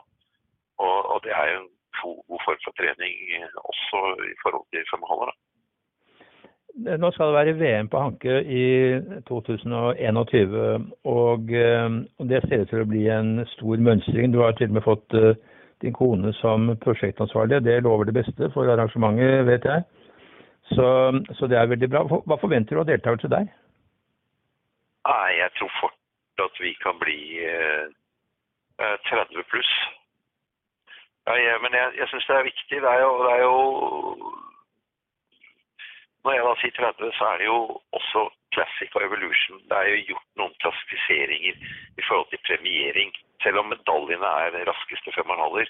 Og, 0.79 0.97
og 1.13 1.19
det 1.25 1.35
er 1.35 1.53
jo 1.53 1.61
en 1.65 1.69
god 2.29 2.41
form 2.47 2.65
for 2.65 2.75
trening 2.81 3.15
eh, 3.39 3.61
også 3.71 4.03
i 4.33 4.35
forhold 4.43 4.67
til 4.73 4.89
svømmehaller. 4.91 5.37
Nå 6.79 7.11
skal 7.11 7.27
det 7.27 7.35
være 7.35 7.59
VM 7.59 7.89
på 7.91 7.99
Hanke 7.99 8.35
i 8.45 8.67
2021, 9.27 10.93
og, 11.05 11.51
eh, 11.51 11.89
det 12.31 12.43
ser 12.45 12.63
ut 12.63 12.71
til 12.71 12.85
å 12.85 12.91
bli 12.93 13.07
en 13.11 13.47
stor 13.55 13.83
mønstring. 13.89 14.33
Du 14.33 14.43
har 14.45 14.55
til 14.55 14.71
og 14.71 14.79
med 14.79 14.87
fått 14.87 15.17
eh, 15.19 15.35
din 15.83 15.97
kone 15.97 16.33
som 16.39 16.71
prosjektansvarlig. 16.85 17.65
Det 17.65 17.81
lover 17.83 18.05
det 18.05 18.15
beste 18.21 18.51
for 18.55 18.71
arrangementet, 18.71 19.47
vet 19.47 19.67
jeg. 19.67 19.87
Så, 20.75 20.89
så 21.39 21.47
det 21.51 21.59
er 21.59 21.71
veldig 21.71 21.89
bra. 21.91 22.05
Hva 22.05 22.39
forventer 22.41 22.77
du 22.77 22.83
av 22.83 22.91
deltakelse 22.91 23.31
der? 23.33 23.49
Nei, 25.09 25.31
jeg 25.39 25.55
tror 25.57 25.71
fort 25.81 26.45
at 26.45 26.61
vi 26.63 26.75
kan 26.83 26.99
bli 27.01 27.19
eh, 27.43 27.87
eh, 28.83 28.97
30 29.09 29.47
pluss. 29.51 29.73
Ja, 31.29 31.35
jeg, 31.37 31.57
men 31.61 31.75
jeg, 31.77 31.89
jeg 32.01 32.09
syns 32.09 32.27
det 32.29 32.37
er 32.37 32.47
viktig. 32.53 32.77
Det 32.85 32.91
er 32.91 33.01
jo, 33.05 33.11
det 33.25 33.33
er 33.37 33.43
jo 33.43 33.57
Når 36.25 36.33
jeg 36.35 36.45
da 36.47 36.55
sier 36.61 36.75
30, 36.77 37.11
så 37.19 37.25
er 37.33 37.37
det 37.41 37.47
jo 37.49 37.59
også 37.99 38.23
Classic 38.55 38.97
og 38.97 39.05
Evolution. 39.09 39.61
Det 39.69 39.77
er 39.77 39.91
jo 39.91 40.07
gjort 40.11 40.29
noen 40.41 40.55
klassifiseringer 40.63 41.61
i 42.01 42.07
forhold 42.09 42.31
til 42.31 42.45
premiering. 42.49 43.13
Selv 43.45 43.61
om 43.61 43.69
medaljene 43.73 44.33
er 44.45 44.57
raskeste 44.71 45.13
femmerhaller, 45.19 45.69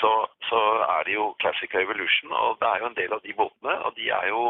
så, 0.00 0.12
så 0.48 0.60
er 0.98 1.08
det 1.08 1.16
jo 1.16 1.24
Classic 1.40 1.74
og 1.74 1.82
Evolution. 1.86 2.36
Og 2.42 2.60
det 2.60 2.68
er 2.70 2.84
jo 2.84 2.90
en 2.92 3.00
del 3.00 3.16
av 3.16 3.24
de 3.24 3.36
båtene, 3.40 3.74
og 3.88 3.96
de 3.96 4.12
er 4.20 4.28
jo 4.34 4.44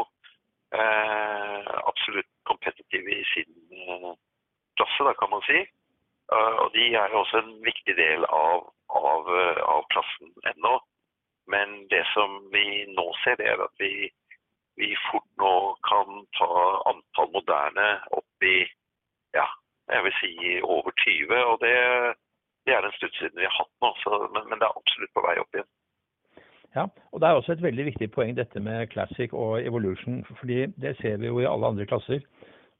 eh, 0.81 1.73
absolutt 1.91 2.31
competitive 2.51 3.17
i 3.21 3.25
sin 3.31 3.49
eh, 3.71 4.13
klasse, 4.77 5.07
da 5.07 5.15
kan 5.15 5.31
man 5.31 5.47
si. 5.47 5.63
Uh, 6.33 6.55
og 6.63 6.69
de 6.73 6.85
er 6.97 7.11
jo 7.13 7.19
også 7.21 7.37
en 7.43 7.51
viktig 7.65 7.93
del 7.97 8.23
av, 8.33 8.63
av, 9.13 9.31
eh, 9.39 9.61
av 9.75 9.87
plassen 9.93 10.33
ennå. 10.51 10.75
Men 11.47 11.87
det 11.93 12.03
som 12.13 12.39
vi 12.53 12.65
nå 12.97 13.05
ser, 13.23 13.37
det 13.39 13.47
er 13.51 13.61
at 13.67 13.75
vi, 13.81 14.09
vi 14.81 14.95
fort 15.11 15.29
nå 15.41 15.55
kan 15.89 16.25
ta 16.39 16.51
antall 16.91 17.31
moderne 17.37 17.87
opp 18.17 18.49
i 18.49 18.57
ja, 19.37 19.45
jeg 19.93 20.03
vil 20.07 20.15
si 20.21 20.33
over 20.63 20.91
20. 21.05 21.35
Og 21.51 21.57
det, 21.61 21.75
det 22.65 22.73
er 22.73 22.87
en 22.87 22.97
stund 22.97 23.17
siden 23.19 23.41
vi 23.41 23.49
har 23.49 23.57
hatt 23.59 23.73
nå, 23.85 23.93
så, 24.03 24.21
men, 24.33 24.49
men 24.49 24.61
det 24.61 24.69
er 24.69 24.79
absolutt 24.81 25.13
på 25.15 25.25
vei 25.27 25.37
opp 25.43 25.57
igjen. 25.59 25.71
Ja, 26.75 26.89
og 27.11 27.21
Det 27.21 27.27
er 27.27 27.37
også 27.39 27.53
et 27.55 27.63
veldig 27.63 27.85
viktig 27.87 28.09
poeng 28.11 28.33
dette 28.35 28.59
med 28.59 28.89
Classic 28.91 29.33
og 29.33 29.63
Evolution. 29.63 30.25
fordi 30.39 30.65
Det 30.83 30.97
ser 30.99 31.17
vi 31.17 31.27
jo 31.27 31.39
i 31.39 31.47
alle 31.47 31.67
andre 31.71 31.85
klasser. 31.85 32.19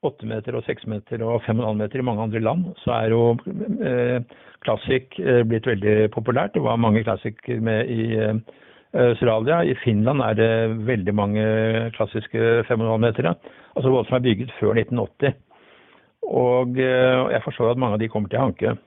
8 0.10 0.28
meter 0.30 0.58
og 0.58 0.66
6 0.68 0.88
meter 0.92 1.24
og 1.26 1.42
5,5 1.46 1.80
meter 1.80 2.02
i 2.02 2.06
mange 2.06 2.24
andre 2.28 2.42
land, 2.44 2.68
så 2.84 2.94
er 3.00 3.14
jo 3.14 3.24
eh, 3.84 4.20
eh, 4.22 5.42
blitt 5.50 5.68
veldig 5.68 5.96
populært. 6.16 6.54
Det 6.56 6.64
var 6.64 6.82
mange 6.82 7.04
classicer 7.04 7.62
med 7.62 7.92
i 7.92 8.16
eh, 8.16 8.36
Australia. 8.96 9.62
I 9.64 9.76
Finland 9.84 10.22
er 10.22 10.34
det 10.40 10.52
veldig 10.88 11.16
mange 11.16 11.46
klassiske 11.98 12.64
5,5 12.70 12.98
meter. 12.98 13.34
Altså 13.76 13.90
både 13.90 14.08
som 14.08 14.18
er 14.20 14.28
bygget 14.28 14.54
før 14.60 14.78
1980. 14.80 15.36
Og 16.26 16.80
eh, 16.80 17.32
jeg 17.36 17.42
forstår 17.44 17.72
at 17.72 17.82
mange 17.82 17.98
av 17.98 18.02
de 18.02 18.10
kommer 18.10 18.30
til 18.30 18.42
Hanke. 18.42 18.78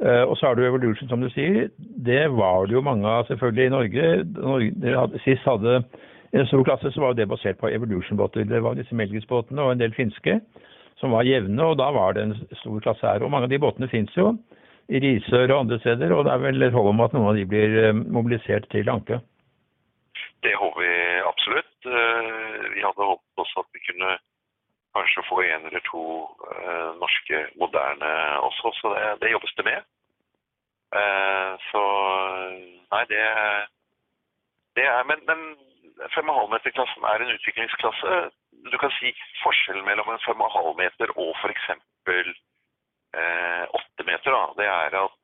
Eh, 0.00 0.22
og 0.24 0.36
så 0.36 0.46
har 0.46 0.54
du 0.56 0.64
Evolution, 0.64 1.08
som 1.08 1.20
du 1.20 1.28
sier. 1.34 1.68
Det 1.78 2.22
var 2.32 2.66
det 2.66 2.78
jo 2.78 2.84
mange 2.84 3.08
av 3.08 3.26
selvfølgelig 3.28 3.66
i 3.66 3.74
Norge. 3.74 4.06
Norge 4.38 5.20
sist 5.24 5.44
hadde, 5.44 5.82
hadde 6.30 6.42
en 6.42 6.46
stor 6.46 6.64
klasse, 6.64 6.92
så 6.92 7.00
var 7.00 7.14
det 7.14 7.28
basert 7.28 7.58
på 7.58 7.68
Evolution-båter. 7.68 8.44
Det 8.44 8.62
var 8.62 8.74
disse 8.74 8.94
Melgis-båtene 8.94 9.62
og 9.62 9.72
en 9.72 9.80
del 9.80 9.94
finske 9.94 10.40
som 11.00 11.10
var 11.10 11.24
jevne, 11.24 11.62
og 11.64 11.78
da 11.78 11.90
var 11.90 12.14
det 12.14 12.22
en 12.22 12.34
stor 12.60 12.80
klasse 12.80 13.06
her. 13.06 13.22
Og 13.22 13.30
mange 13.30 13.48
av 13.48 13.50
de 13.50 13.58
båtene 13.58 13.88
fins 13.88 14.12
jo 14.16 14.34
i 14.88 15.00
Risør 15.00 15.50
og 15.50 15.60
andre 15.60 15.78
steder, 15.80 16.12
og 16.12 16.24
det 16.26 16.32
er 16.32 16.42
vel 16.44 16.70
håp 16.70 16.86
om 16.86 17.00
at 17.00 17.12
noen 17.14 17.30
av 17.30 17.38
de 17.38 17.46
blir 17.48 17.76
eh, 17.82 17.94
mobilisert 17.94 18.68
til 18.70 18.90
Anke. 18.90 19.20
Det 20.42 20.54
håper 20.56 20.82
vi 20.82 21.20
absolutt. 21.30 21.76
Eh, 21.86 22.68
Vi 22.74 22.84
hadde 22.84 23.08
håpet 23.10 23.44
også 23.44 23.64
at 23.64 23.70
vi 23.72 23.84
kunne 23.86 24.18
kanskje 24.96 25.26
få 25.28 25.40
en 25.46 25.66
eller 25.70 25.82
to 25.86 26.04
eh, 26.50 26.90
norske 27.00 27.42
moderne 27.60 28.12
også, 28.48 28.74
så 28.80 28.94
det, 28.94 29.06
det 29.22 29.32
jobbes 29.32 29.56
det 29.56 29.66
med. 29.70 29.88
Eh, 31.00 31.52
Så 31.70 31.82
nei, 32.90 33.04
det, 33.08 33.24
det 34.76 34.86
er 34.90 35.04
Men, 35.06 35.22
men 35.26 35.69
5,5 36.08 36.50
meter-klassen 36.52 37.04
er 37.04 37.22
en 37.22 37.34
utviklingsklasse. 37.36 38.18
Du 38.72 38.76
kan 38.78 38.92
si 38.98 39.12
forskjellen 39.42 39.84
mellom 39.84 40.08
en 40.12 40.22
5,5 40.24 40.70
meter 40.82 41.12
og 41.16 41.32
f.eks. 41.42 41.66
Eh, 43.20 43.64
8 43.74 44.06
meter, 44.06 44.36
det 44.58 44.66
er 44.66 44.96
at 45.04 45.16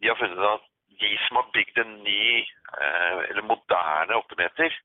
de 0.00 0.08
har 0.08 0.18
funnet 0.20 0.46
at 0.46 0.64
de 1.00 1.10
som 1.26 1.38
har 1.40 1.50
bygd 1.56 1.78
en 1.82 1.92
ny 2.04 2.24
eh, 2.42 3.18
eller 3.30 3.42
moderne 3.42 4.18
8 4.18 4.38
meter, 4.42 4.78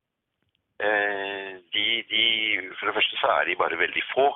eh, 0.87 1.53
de, 1.73 1.85
de, 2.11 2.25
for 2.79 2.87
det 2.87 2.95
første 2.97 3.21
så 3.21 3.31
er 3.37 3.49
de 3.49 3.61
bare 3.63 3.81
veldig 3.85 4.03
få. 4.13 4.27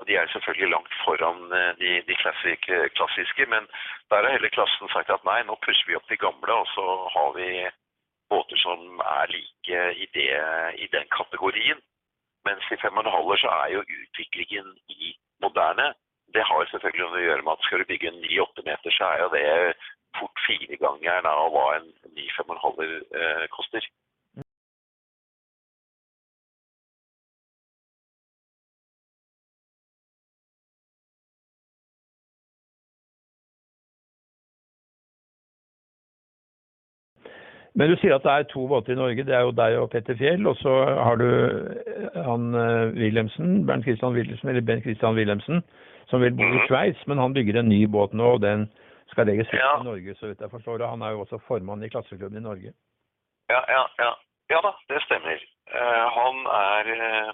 Og 0.00 0.06
de 0.08 0.16
er 0.16 0.32
selvfølgelig 0.32 0.70
langt 0.72 0.94
foran 1.04 1.40
eh, 1.58 1.72
de, 1.80 1.90
de 2.08 2.14
klassiske, 2.22 2.76
klassiske, 2.96 3.46
men 3.52 3.68
der 4.10 4.22
har 4.24 4.36
hele 4.36 4.52
klassen 4.56 4.88
sagt 4.94 5.12
at 5.12 5.26
nei, 5.28 5.42
nå 5.44 5.58
pusser 5.64 5.88
vi 5.88 5.98
opp 5.98 6.08
de 6.08 6.20
gamle, 6.20 6.60
og 6.62 6.66
så 6.74 6.86
har 7.16 7.34
vi 7.36 7.50
båter 8.30 8.58
som 8.62 9.00
er 9.04 9.32
like 9.34 9.80
i, 10.04 10.06
det, 10.14 10.30
i 10.84 10.86
den 10.94 11.06
kategorien. 11.16 11.80
Mens 12.48 12.64
i 12.72 12.78
5,5 12.80 13.36
så 13.42 13.48
er 13.62 13.74
jo 13.74 13.82
utviklingen 13.84 14.68
i 14.88 15.14
moderne 15.44 15.92
Det 16.34 16.44
har 16.46 16.68
selvfølgelig 16.70 17.06
noe 17.10 17.18
å 17.18 17.24
gjøre 17.26 17.42
med 17.42 17.52
at 17.52 17.64
skal 17.66 17.82
du 17.82 17.88
bygge 17.90 18.08
en 18.08 18.20
ny 18.22 18.36
8 18.38 18.62
meter, 18.62 18.94
så 18.94 19.06
er 19.10 19.22
jo 19.24 19.30
det 19.34 19.46
fort 20.18 20.42
firegangeren 20.46 21.26
av 21.26 21.48
hva 21.54 21.64
en 21.78 21.88
ny 22.14 22.26
5,5 22.36 22.82
eh, 22.86 23.46
koster. 23.50 23.88
Men 37.78 37.90
du 37.90 37.96
sier 38.00 38.16
at 38.16 38.24
det 38.26 38.32
er 38.32 38.46
to 38.50 38.64
båter 38.66 38.92
i 38.92 38.98
Norge. 38.98 39.22
Det 39.24 39.34
er 39.36 39.44
jo 39.46 39.52
deg 39.54 39.76
og 39.78 39.90
Petter 39.92 40.16
Fjell. 40.18 40.46
Og 40.50 40.56
så 40.58 40.72
har 41.06 41.16
du 41.20 41.26
eh, 41.28 42.22
han 42.26 42.54
eh, 42.58 42.90
Wilhelmsen, 42.98 43.66
Bernt 43.66 43.84
Christian 43.86 44.14
Wilhelmsen, 44.16 44.48
eller 44.50 44.64
Bent 44.66 44.82
Christian 44.82 45.14
Wilhelmsen, 45.14 45.62
som 46.10 46.20
vil 46.24 46.34
bo 46.34 46.42
i 46.42 46.56
Mhm. 46.58 46.66
Sveits. 46.68 47.06
Men 47.06 47.18
han 47.22 47.34
bygger 47.34 47.60
en 47.60 47.68
ny 47.68 47.84
båt 47.86 48.12
nå, 48.12 48.32
og 48.34 48.40
den 48.42 48.66
skal 49.12 49.28
ut 49.28 49.52
Ja. 49.52 49.80
i 49.80 49.84
Norge, 49.84 50.14
så 50.18 50.26
vidt 50.26 50.40
jeg 50.40 50.50
forstår. 50.50 50.82
Og 50.82 50.90
han 50.90 51.02
er 51.02 51.10
jo 51.10 51.20
også 51.20 51.38
formann 51.46 51.82
i 51.84 51.88
klasseklubben 51.88 52.38
i 52.38 52.46
Norge. 52.48 52.72
Ja, 53.50 53.60
ja, 53.68 53.84
ja. 53.98 54.10
ja 54.50 54.58
da, 54.66 54.72
det 54.88 55.02
stemmer. 55.02 55.38
Uh, 55.70 56.06
han 56.18 56.36
er 56.46 56.84
uh, 56.98 57.32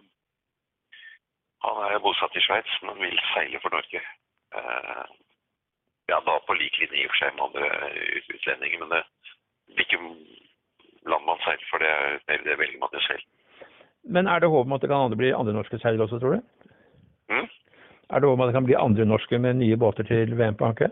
han 1.64 1.76
er 1.94 1.98
bosatt 2.04 2.36
i 2.36 2.40
Sveits, 2.44 2.74
men 2.84 3.00
vil 3.00 3.18
seile 3.34 3.60
for 3.62 3.70
Norge. 3.76 4.00
Uh, 4.56 5.04
ja, 6.08 6.20
da 6.28 6.38
på 6.46 6.54
lik 6.60 6.76
linje 6.80 7.00
i 7.02 7.06
og 7.06 7.12
for 7.12 7.20
seg 7.24 7.34
med 7.34 7.44
andre 7.48 7.66
ut- 8.16 8.32
utlendinger, 8.36 8.78
men 8.84 8.92
det 8.94 9.02
hvilket 9.76 10.00
land 11.06 11.26
man 11.28 11.40
seiler 11.44 11.68
for, 11.70 11.82
det, 11.82 11.94
det, 12.28 12.42
det 12.46 12.58
velger 12.58 12.82
man 12.82 12.94
jo 12.96 13.02
selv. 13.06 13.24
Men 14.06 14.28
er 14.30 14.40
det 14.40 14.50
håp 14.50 14.66
om 14.66 14.76
at 14.76 14.84
det 14.84 14.90
kan 14.90 15.16
bli 15.18 15.32
andre 15.34 15.54
norske 15.56 15.78
seilere 15.82 16.06
også, 16.06 16.20
tror 16.22 16.36
du? 16.36 16.72
Mm? 17.32 17.48
Er 18.10 18.22
det 18.22 18.28
håp 18.28 18.38
om 18.38 18.44
at 18.44 18.52
det 18.52 18.58
kan 18.58 18.68
bli 18.68 18.78
andre 18.78 19.06
norske 19.08 19.38
med 19.42 19.60
nye 19.60 19.78
båter 19.80 20.06
til 20.06 20.36
VM 20.38 20.58
på 20.58 20.68
Anke? 20.70 20.90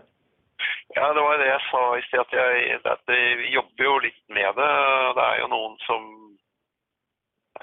Ja, 0.95 1.09
det 1.15 1.23
var 1.23 1.39
det 1.39 1.47
jeg 1.47 1.63
sa 1.69 1.81
i 1.97 2.03
sted, 2.07 2.21
at, 2.23 2.33
jeg, 2.35 2.79
at 2.87 3.15
vi 3.39 3.51
jobber 3.55 3.87
jo 3.87 3.95
litt 4.03 4.21
med 4.37 4.55
det. 4.59 4.71
Det 5.17 5.25
er 5.25 5.41
jo 5.41 5.49
noen 5.51 5.75
som 5.83 6.05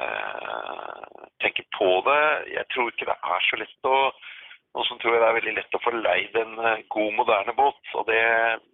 eh, 0.05 1.23
tenker 1.45 1.69
på 1.79 1.91
det. 2.09 2.25
Jeg 2.53 2.69
tror 2.75 2.91
ikke 2.93 3.09
det 3.09 3.17
er 3.17 3.47
så 3.49 3.61
lett 3.63 3.89
å 3.89 3.97
Noen 4.73 4.89
så 4.89 4.97
tror 5.03 5.19
det 5.21 5.29
er 5.29 5.37
veldig 5.37 5.55
lett 5.59 5.77
å 5.77 5.83
få 5.85 5.93
leid 5.99 6.37
en 6.41 6.55
eh, 6.65 6.85
god, 6.95 7.11
moderne 7.19 7.55
båt. 7.59 7.81
Og 8.01 8.07
det, 8.09 8.23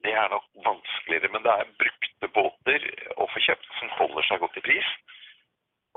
det 0.07 0.14
er 0.14 0.31
nok 0.31 0.47
vanskeligere. 0.67 1.33
Men 1.35 1.47
det 1.47 1.55
er 1.55 1.76
brukte 1.83 2.33
båter 2.37 2.88
å 3.19 3.26
få 3.33 3.43
kjøpt 3.49 3.71
som 3.81 3.95
holder 3.99 4.28
seg 4.28 4.43
godt 4.45 4.61
i 4.61 4.64
pris. 4.69 4.93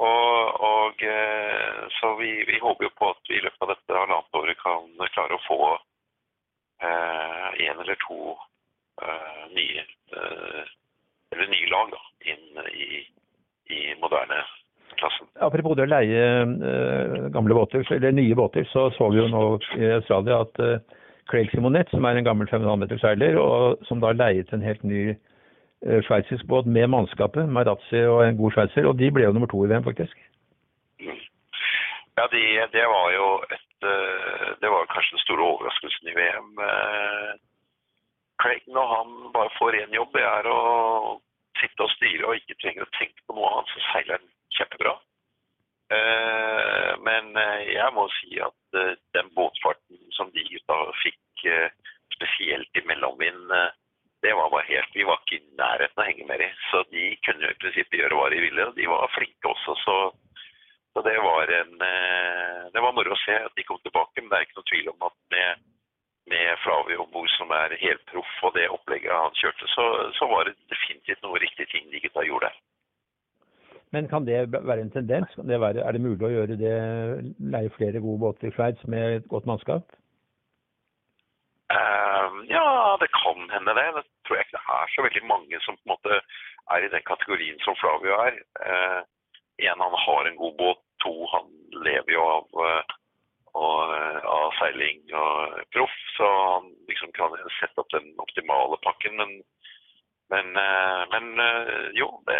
Og, 0.02 0.62
og 0.72 1.06
eh, 1.06 1.86
Så 2.00 2.16
vi, 2.18 2.34
vi 2.50 2.58
håper 2.64 2.88
jo 2.88 2.94
på 2.98 3.14
at 3.14 3.30
vi 3.30 3.38
i 3.38 3.46
løpet 3.46 3.68
av 3.68 3.74
dette 3.76 3.98
halvannet 3.98 4.42
året 4.42 4.62
kan 4.64 5.10
klare 5.14 5.38
å 5.38 5.46
få 5.46 5.62
én 7.62 7.80
eller 7.80 7.96
to 8.08 8.38
eh, 9.02 9.44
nye 9.54 9.84
eh, 10.18 10.64
eller 11.32 11.48
nye 11.48 11.70
lag 11.70 11.92
da, 11.94 12.02
inn 12.34 12.64
i, 12.74 13.04
i 13.72 13.82
moderne 14.02 14.42
klassen. 15.00 15.28
Apropos 15.40 15.78
det 15.78 15.86
å 15.86 15.92
leie 15.92 16.24
eh, 16.42 17.30
gamle 17.34 17.58
båter, 17.58 17.86
eller 17.96 18.16
nye 18.16 18.38
båter, 18.38 18.68
så 18.72 18.90
så 18.98 19.10
vi 19.12 19.22
jo 19.22 19.28
nå 19.32 19.44
i 19.80 19.92
Australia 19.98 20.42
at 20.46 20.62
eh, 20.64 20.80
Craig 21.32 21.52
Simonet, 21.52 21.90
som 21.92 22.06
er 22.06 22.20
en 22.20 22.28
gammel 22.28 22.50
5,5 22.52 22.82
meter 22.82 23.00
seiler, 23.02 23.38
og 23.40 23.86
som 23.88 24.02
da 24.04 24.12
leiet 24.16 24.52
en 24.52 24.66
helt 24.66 24.82
ny 24.84 25.14
uh, 25.14 26.00
sveitsisk 26.08 26.44
båt 26.50 26.68
med 26.68 26.90
mannskapet, 26.92 27.48
Marazzi 27.48 28.02
og 28.04 28.26
en 28.26 28.40
god 28.42 28.58
sveitser, 28.58 28.90
og 28.90 28.98
de 29.00 29.12
ble 29.14 29.24
jo 29.24 29.32
nummer 29.38 29.48
to 29.52 29.62
i 29.64 29.70
VM, 29.72 29.86
faktisk. 29.86 30.18
Ja, 32.20 32.28
de, 32.32 32.44
det 32.76 32.86
var 32.96 33.08
jo 33.16 33.28
et 33.48 33.88
eh, 33.88 34.50
Det 34.62 34.70
var 34.70 34.90
kanskje 34.94 35.16
den 35.16 35.24
store 35.26 35.46
overraskelsen 35.52 36.10
i 36.12 36.16
VM. 36.18 36.50
Eh, 36.68 37.32
Craig, 38.42 38.64
når 38.68 38.88
han 38.96 39.08
bare 39.34 39.56
får 39.58 39.78
én 39.80 39.96
jobb, 39.96 40.12
det 40.18 40.26
er 40.28 40.50
å 40.52 40.60
sitte 41.62 41.86
og 41.86 41.94
styre 41.96 42.28
og 42.28 42.38
ikke 42.38 42.60
trenger 42.62 42.86
å 42.86 42.94
tenke 43.00 43.26
på 43.26 43.38
noe 43.38 43.50
annet, 43.54 43.72
så 43.74 43.84
seiler 43.88 44.20
han 44.20 44.28
kjempebra. 44.58 44.96
Eh, 45.92 46.94
Men 47.08 47.36
eh, 47.36 47.62
jeg 47.74 47.94
må 47.96 48.08
si 48.22 48.40
at 48.40 48.80
eh, 48.80 48.96
den 49.18 49.32
båtfarten 49.36 50.00
som 50.16 50.32
de 50.36 50.46
gutta 50.48 50.80
fikk, 51.04 51.20
spesielt 52.14 52.78
i 52.78 52.84
mellomvind, 52.86 53.50
det 54.22 54.34
var 54.38 54.52
bare 54.54 54.68
helt 54.68 54.94
Vi 54.94 55.06
var 55.08 55.18
ikke 55.24 55.40
i 55.40 55.56
nærheten 55.58 55.98
av 55.98 56.04
å 56.04 56.06
henge 56.06 56.28
med 56.30 56.44
i. 56.46 56.50
Så 56.70 56.84
de 56.92 57.06
kunne 57.26 57.48
jo 57.48 57.50
i 57.50 57.58
prinsippet 57.64 57.98
gjøre 57.98 58.20
hva 58.20 58.28
de 58.30 58.44
ville. 58.44 58.68
og 58.68 58.76
De 58.78 58.86
var 58.92 59.10
flinke 59.16 59.50
også, 59.50 59.74
så 59.82 59.96
så 60.94 61.02
det 61.08 61.16
var 61.24 61.50
en 61.56 61.74
Det 62.76 62.82
var 62.84 62.94
moro 62.94 63.16
å 63.16 63.20
se 63.24 63.34
at 63.34 63.56
de 63.58 63.64
kom 63.66 63.80
tilbake, 63.82 64.22
men 64.22 64.30
det 64.30 64.38
er 64.38 64.46
ikke 64.46 64.60
noe 64.60 64.70
tvil 64.70 64.90
om 64.92 65.08
at 65.08 65.18
med, 65.34 65.64
med 66.30 66.60
Flavio 66.62 67.06
om 67.08 67.12
bord, 67.16 67.32
som 67.40 67.56
er 67.58 67.78
helproff, 67.82 68.34
og 68.46 68.54
det 68.60 68.68
opplegget 68.70 69.16
han 69.16 69.40
kjørte, 69.42 69.72
så, 69.74 69.88
så 70.20 70.28
var 70.30 70.46
det 70.46 70.60
definitivt 70.70 71.24
noe 71.26 71.42
riktige 71.42 71.72
ting 71.74 71.90
de 71.90 72.04
gutta 72.04 72.28
gjorde. 72.28 72.52
Men 73.92 74.08
kan 74.08 74.26
det 74.26 74.46
være 74.52 74.82
en 74.86 74.92
tendens? 74.92 75.34
Det 75.36 75.60
være, 75.60 75.84
er 75.84 75.92
det 75.92 76.04
mulig 76.04 76.24
å 76.28 76.32
gjøre 76.32 76.56
det, 76.60 76.76
leie 77.54 77.74
flere 77.76 78.00
gode 78.00 78.22
båter 78.24 78.48
i 78.48 78.54
Sveits 78.56 78.86
med 78.88 79.18
et 79.18 79.28
godt 79.32 79.50
mannskap? 79.50 79.92
Eh, 81.76 82.30
ja, 82.56 82.98
det 83.02 83.10
kan 83.16 83.50
hende 83.52 83.76
det. 83.76 83.88
Det 83.98 84.06
tror 84.28 84.38
jeg 84.38 84.48
ikke 84.48 84.60
det 84.60 84.78
er 84.78 84.94
så 84.94 85.06
veldig 85.08 85.26
mange 85.28 85.60
som 85.66 85.76
på 85.76 85.86
en 85.86 85.94
måte 85.94 86.22
er 86.76 86.88
i 86.88 86.94
den 86.94 87.06
kategorien 87.08 87.60
som 87.66 87.76
Flavio 87.82 88.16
er. 88.28 88.40
Én, 89.60 89.76
en, 89.76 89.84
han 89.86 90.00
har 90.06 90.28
en 90.28 90.42
god 90.44 90.58
båt. 90.64 90.82
To, 91.02 91.14
han 91.34 91.48
lever 91.82 92.14
jo 92.14 92.24
av, 92.30 92.60
eh, 92.62 92.92
og, 93.58 93.94
eh, 93.96 94.20
av 94.30 94.52
seiling 94.60 95.00
og 95.18 95.56
proff, 95.74 95.96
så 96.14 96.28
han 96.30 96.68
liksom 96.92 97.10
kan 97.18 97.34
sette 97.58 97.82
opp 97.82 97.90
den 97.96 98.12
optimale 98.22 98.78
pakken. 98.86 99.18
Men, 99.18 99.32
men, 100.30 100.52
eh, 100.62 101.02
men 101.16 101.26
jo, 101.98 102.12
det, 102.30 102.38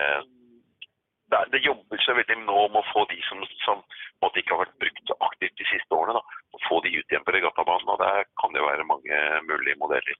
det, 1.32 1.42
det 1.54 1.64
jobbes 1.66 2.08
jo 2.08 2.18
veldig 2.18 2.40
nå 2.44 2.66
med 2.74 2.82
å 2.82 2.90
få 2.92 3.06
de 3.12 3.20
som, 3.28 3.44
som 3.66 3.84
måtte 4.24 4.42
ikke 4.42 4.56
har 4.56 4.66
vært 4.66 4.82
brukt 4.84 5.14
aktivt 5.30 5.56
de 5.60 5.70
siste 5.70 5.98
årene, 5.98 6.20
da, 6.20 6.44
å 6.56 6.66
få 6.68 6.82
de 6.86 6.94
ut 6.98 7.08
igjen 7.08 7.26
på 7.28 7.36
regattabanen. 7.36 7.94
Og 7.94 8.04
der 8.04 8.28
kan 8.42 8.54
det 8.56 8.66
være 8.66 8.88
mange 8.90 9.24
mulige 9.48 9.80
modeller. 9.82 10.20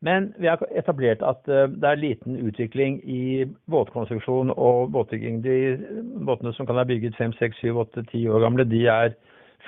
Men 0.00 0.28
vi 0.38 0.46
har 0.46 0.60
etablert 0.78 1.22
at 1.26 1.48
eh, 1.50 1.66
det 1.74 1.88
er 1.88 2.02
liten 2.02 2.36
utvikling 2.38 3.00
i 3.02 3.46
båtkonstruksjon 3.70 4.52
og 4.54 4.92
båtbygging. 4.94 5.40
De 5.42 5.56
båtene 6.26 6.52
som 6.54 6.68
kan 6.68 6.78
være 6.78 6.92
bygget 6.92 7.18
5, 7.18 7.34
6, 7.40 7.64
7, 7.64 7.72
8, 7.82 8.04
10 8.12 8.28
år 8.30 8.44
gamle, 8.46 8.68
de 8.68 8.84
er 8.86 9.16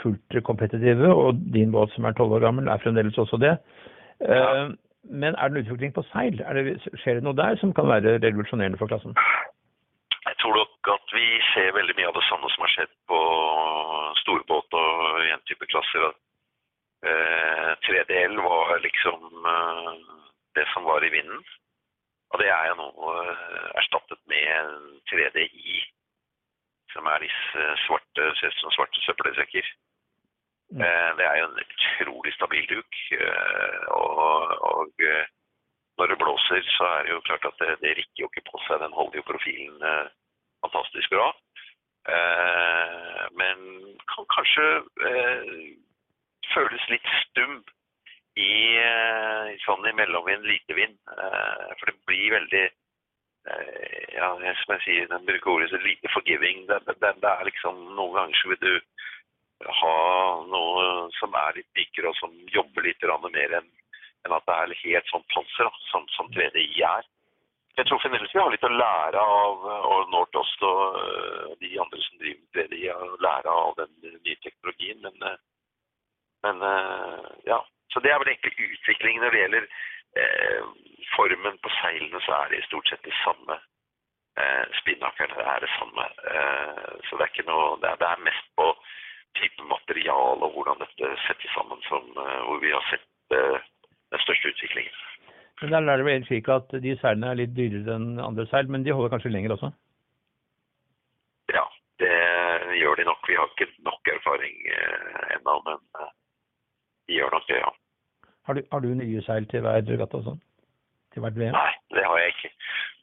fullt 0.03 0.39
kompetitive. 0.47 1.11
Og 1.11 1.41
din 1.55 1.75
båt 1.75 1.91
som 1.97 2.07
er 2.07 2.15
12 2.15 2.39
år 2.39 2.47
gammel, 2.47 2.71
er 2.71 2.85
fremdeles 2.85 3.19
også 3.19 3.43
det. 3.43 3.57
Ja. 4.21 4.39
Eh, 4.45 4.71
Men 5.11 5.35
er 5.35 5.49
det 5.49 5.57
en 5.57 5.65
utvikling 5.65 5.95
på 5.97 6.03
seil? 6.13 6.37
Det, 6.37 6.75
skjer 7.01 7.17
det 7.17 7.25
noe 7.25 7.33
der 7.33 7.57
som 7.57 7.73
kan 7.73 7.89
være 7.89 8.19
revolusjonerende 8.21 8.77
for 8.79 8.87
klassen? 8.87 9.17
Jeg 10.29 10.37
tror 10.43 10.59
nok 10.61 10.91
at 10.93 11.15
vi 11.17 11.25
ser 11.53 11.73
veldig 11.77 11.97
mye 11.99 12.09
av 12.11 12.17
det 12.17 12.27
samme 12.29 12.51
som 12.53 12.65
har 12.65 12.73
skjedd 12.75 12.93
på 13.11 13.21
storbåt 14.23 14.77
og 14.81 15.23
en 15.27 15.47
type 15.49 15.69
klasser. 15.71 16.09
At, 16.11 16.19
eh, 17.11 17.71
3DL 17.87 18.37
var 18.45 18.79
liksom 18.85 19.49
eh, 19.55 19.93
det 20.59 20.67
som 20.75 20.85
var 20.85 21.05
i 21.05 21.13
vinden. 21.15 21.43
Og 22.31 22.39
det 22.43 22.51
er 22.55 22.69
jo 22.71 22.77
nå 22.79 22.91
eh, 23.15 23.71
erstattet 23.83 24.21
med 24.31 25.01
3DI, 25.11 25.81
som 26.95 27.07
er 27.11 27.27
disse 27.27 27.69
svarte, 27.87 28.31
ser 28.39 28.53
ut 28.53 28.61
som 28.63 28.75
svarte 28.77 29.03
søppelsekker. 29.07 29.67
Mm. 30.71 30.85
Eh, 30.87 31.11
det 31.19 31.27
er 31.27 31.37
jo 31.41 31.49
en 31.49 31.63
utrolig 31.65 32.33
stabil 32.37 32.67
duk. 32.71 33.03
eh, 33.19 33.83
og, 33.97 34.55
og 34.71 35.07
eh, 35.11 35.27
når 35.99 36.07
det 36.13 36.21
blåser, 36.23 36.63
så 36.77 36.87
er 36.97 37.03
det 37.05 37.13
jo 37.17 37.27
klart 37.27 37.45
at 37.51 37.59
det, 37.63 37.75
det 37.83 37.97
rikker 37.99 38.23
jo 38.25 38.31
ikke 38.31 38.47
på 38.51 38.63
seg. 38.67 38.79
Den 38.85 38.95
holder 38.99 39.21
jo 39.21 39.29
profilen 39.33 39.83
fantastisk 40.65 41.13
bra. 41.13 41.29
Eh, 42.09 43.25
men 43.41 43.59
kan 44.13 44.27
kanskje 44.35 44.67
eh, 45.11 45.53
føles 46.55 46.89
litt 46.91 47.11
stum 47.25 47.61
i 48.41 48.53
eh, 48.81 49.57
sånn 49.65 49.89
i 49.91 49.95
mellomvind, 49.97 50.47
lite 50.49 50.77
vind. 50.79 50.97
Eh, 51.17 51.67
for 51.79 51.91
det 51.91 51.97
blir 52.09 52.37
veldig 52.37 52.65
eh, 52.67 54.05
ja, 54.17 54.31
som 54.63 54.75
jeg 54.77 54.85
sier, 54.87 55.11
den 55.11 55.27
bruker 55.29 55.55
ordet 55.55 55.71
så 55.73 55.83
lite 55.85 56.13
forgiving. 56.15 56.65
Det, 56.71 56.81
det, 56.89 56.99
det, 57.03 57.31
er 57.31 57.49
liksom 57.49 57.83
Noen 57.99 58.17
ganger 58.17 58.41
så 58.41 58.53
vil 58.55 58.63
du 58.65 58.75
ha 59.81 59.97
noe 60.49 60.85
som 61.19 61.35
er 61.37 61.59
litt 61.59 61.69
mykere, 61.77 62.11
og 62.11 62.17
som 62.17 62.33
jobber 62.49 62.87
litt 62.87 63.05
mer 63.05 63.61
enn 63.61 63.69
at 64.37 64.45
det 64.47 64.57
er 64.57 64.79
helt 64.85 65.11
sånn 65.11 65.25
panser 65.33 65.69
da, 65.69 65.73
som, 65.91 66.07
som 66.17 66.29
3DI 66.33 66.81
er. 66.85 67.07
Jeg 67.79 67.87
tror 67.87 68.01
fremdeles 68.03 68.33
vi 68.35 68.41
har 68.41 68.51
litt 68.53 68.67
å 68.67 68.73
lære 68.73 69.21
av 69.21 69.67
Nordost 70.13 70.63
og 70.67 70.99
øh, 71.01 71.53
de 71.63 71.71
andre 71.81 72.03
som 72.03 72.19
driver 72.21 72.41
med 72.41 72.57
3DI, 72.57 72.89
å 72.93 73.21
lære 73.25 73.55
av 73.63 73.77
den 73.79 73.93
nye 74.03 74.41
teknologien. 74.45 75.01
Men, 75.07 75.17
øh, 75.31 75.39
men 76.45 76.63
øh, 76.67 77.31
ja, 77.47 77.61
så 77.93 78.01
det 78.01 78.11
er 78.11 78.21
vel 78.23 78.33
egentlig 78.33 78.73
utviklingen 78.75 79.23
når 79.25 79.35
det 79.35 79.43
gjelder 79.43 79.67
eh, 80.23 80.63
formen 81.17 81.59
på 81.65 81.73
seilene, 81.81 82.21
så 82.27 82.33
er 82.43 82.53
det 82.53 82.65
stort 82.67 82.89
sett 82.89 83.05
det 83.07 83.17
samme. 83.25 83.57
Eh, 84.41 84.65
Spinnakerne 84.81 85.47
er 85.55 85.65
det 85.65 85.71
samme. 85.79 86.07
Eh, 86.35 86.93
så 87.07 87.17
det 87.17 87.27
er 87.27 87.33
ikke 87.33 87.51
noe, 87.51 87.77
det 87.83 87.91
er, 87.91 88.01
det 88.03 88.11
er 88.11 88.27
mest 88.29 88.47
på 88.59 88.69
type 89.39 89.67
material 89.75 90.43
og 90.47 90.55
hvordan 90.55 90.83
dette 90.83 91.13
settes 91.27 91.53
sammen 91.57 91.83
som, 91.89 92.07
eh, 92.25 92.41
hvor 92.47 92.63
vi 92.65 92.75
har 92.75 92.85
sett 92.91 93.39
eh, 93.39 93.59
den 94.15 94.25
største 94.27 94.55
utviklingen. 94.55 94.97
Men 95.61 95.73
der 95.73 95.93
er 95.93 96.01
det 96.01 96.07
vel 96.07 96.25
slik 96.25 96.49
at 96.49 96.73
de 96.85 96.95
seilene 97.01 97.31
er 97.31 97.39
litt 97.43 97.53
dyrere 97.57 97.97
enn 97.99 98.21
andre 98.25 98.47
seil, 98.49 98.69
men 98.73 98.85
de 98.85 98.95
holder 98.97 99.13
kanskje 99.13 99.33
lenger 99.33 99.57
også? 99.57 99.69
Ja, 101.53 101.67
det 102.01 102.15
gjør 102.81 102.97
de 102.97 103.05
nok. 103.05 103.29
Vi 103.29 103.37
har 103.37 103.51
ikke 103.53 103.69
nok 103.85 104.13
erfaring 104.15 104.57
eh, 104.73 105.35
ennå, 105.37 105.59
men 105.67 105.83
eh, 106.01 106.13
de 107.09 107.19
gjør 107.19 107.35
nok 107.37 107.49
det, 107.51 107.59
ja. 107.61 107.75
Har 108.49 108.57
du, 108.57 108.63
har 108.73 108.81
du 108.81 108.89
nye 108.97 109.25
seil 109.27 109.49
til 109.51 109.67
hver 109.67 109.85
regatta 109.85 110.23
og 110.23 110.31
sånn? 110.31 110.41
Til 111.13 111.27
hvert 111.27 111.37
VM? 111.37 111.53
Nei, 111.53 111.75
det 111.93 112.07
har 112.09 112.23
jeg 112.23 112.33
ikke. 112.37 112.53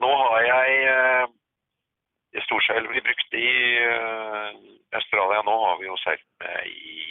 Nå 0.01 0.09
har 0.23 0.47
jeg 0.47 0.97
uh, 0.97 2.41
storseil 2.47 2.89
vi 2.89 3.03
brukte 3.05 3.41
i 3.41 3.53
Australia 4.97 5.43
nå, 5.45 5.55
har 5.67 5.77
vi 5.81 5.89
jo 5.89 5.97
seilt 6.01 6.25
med 6.41 6.71
i 6.71 7.05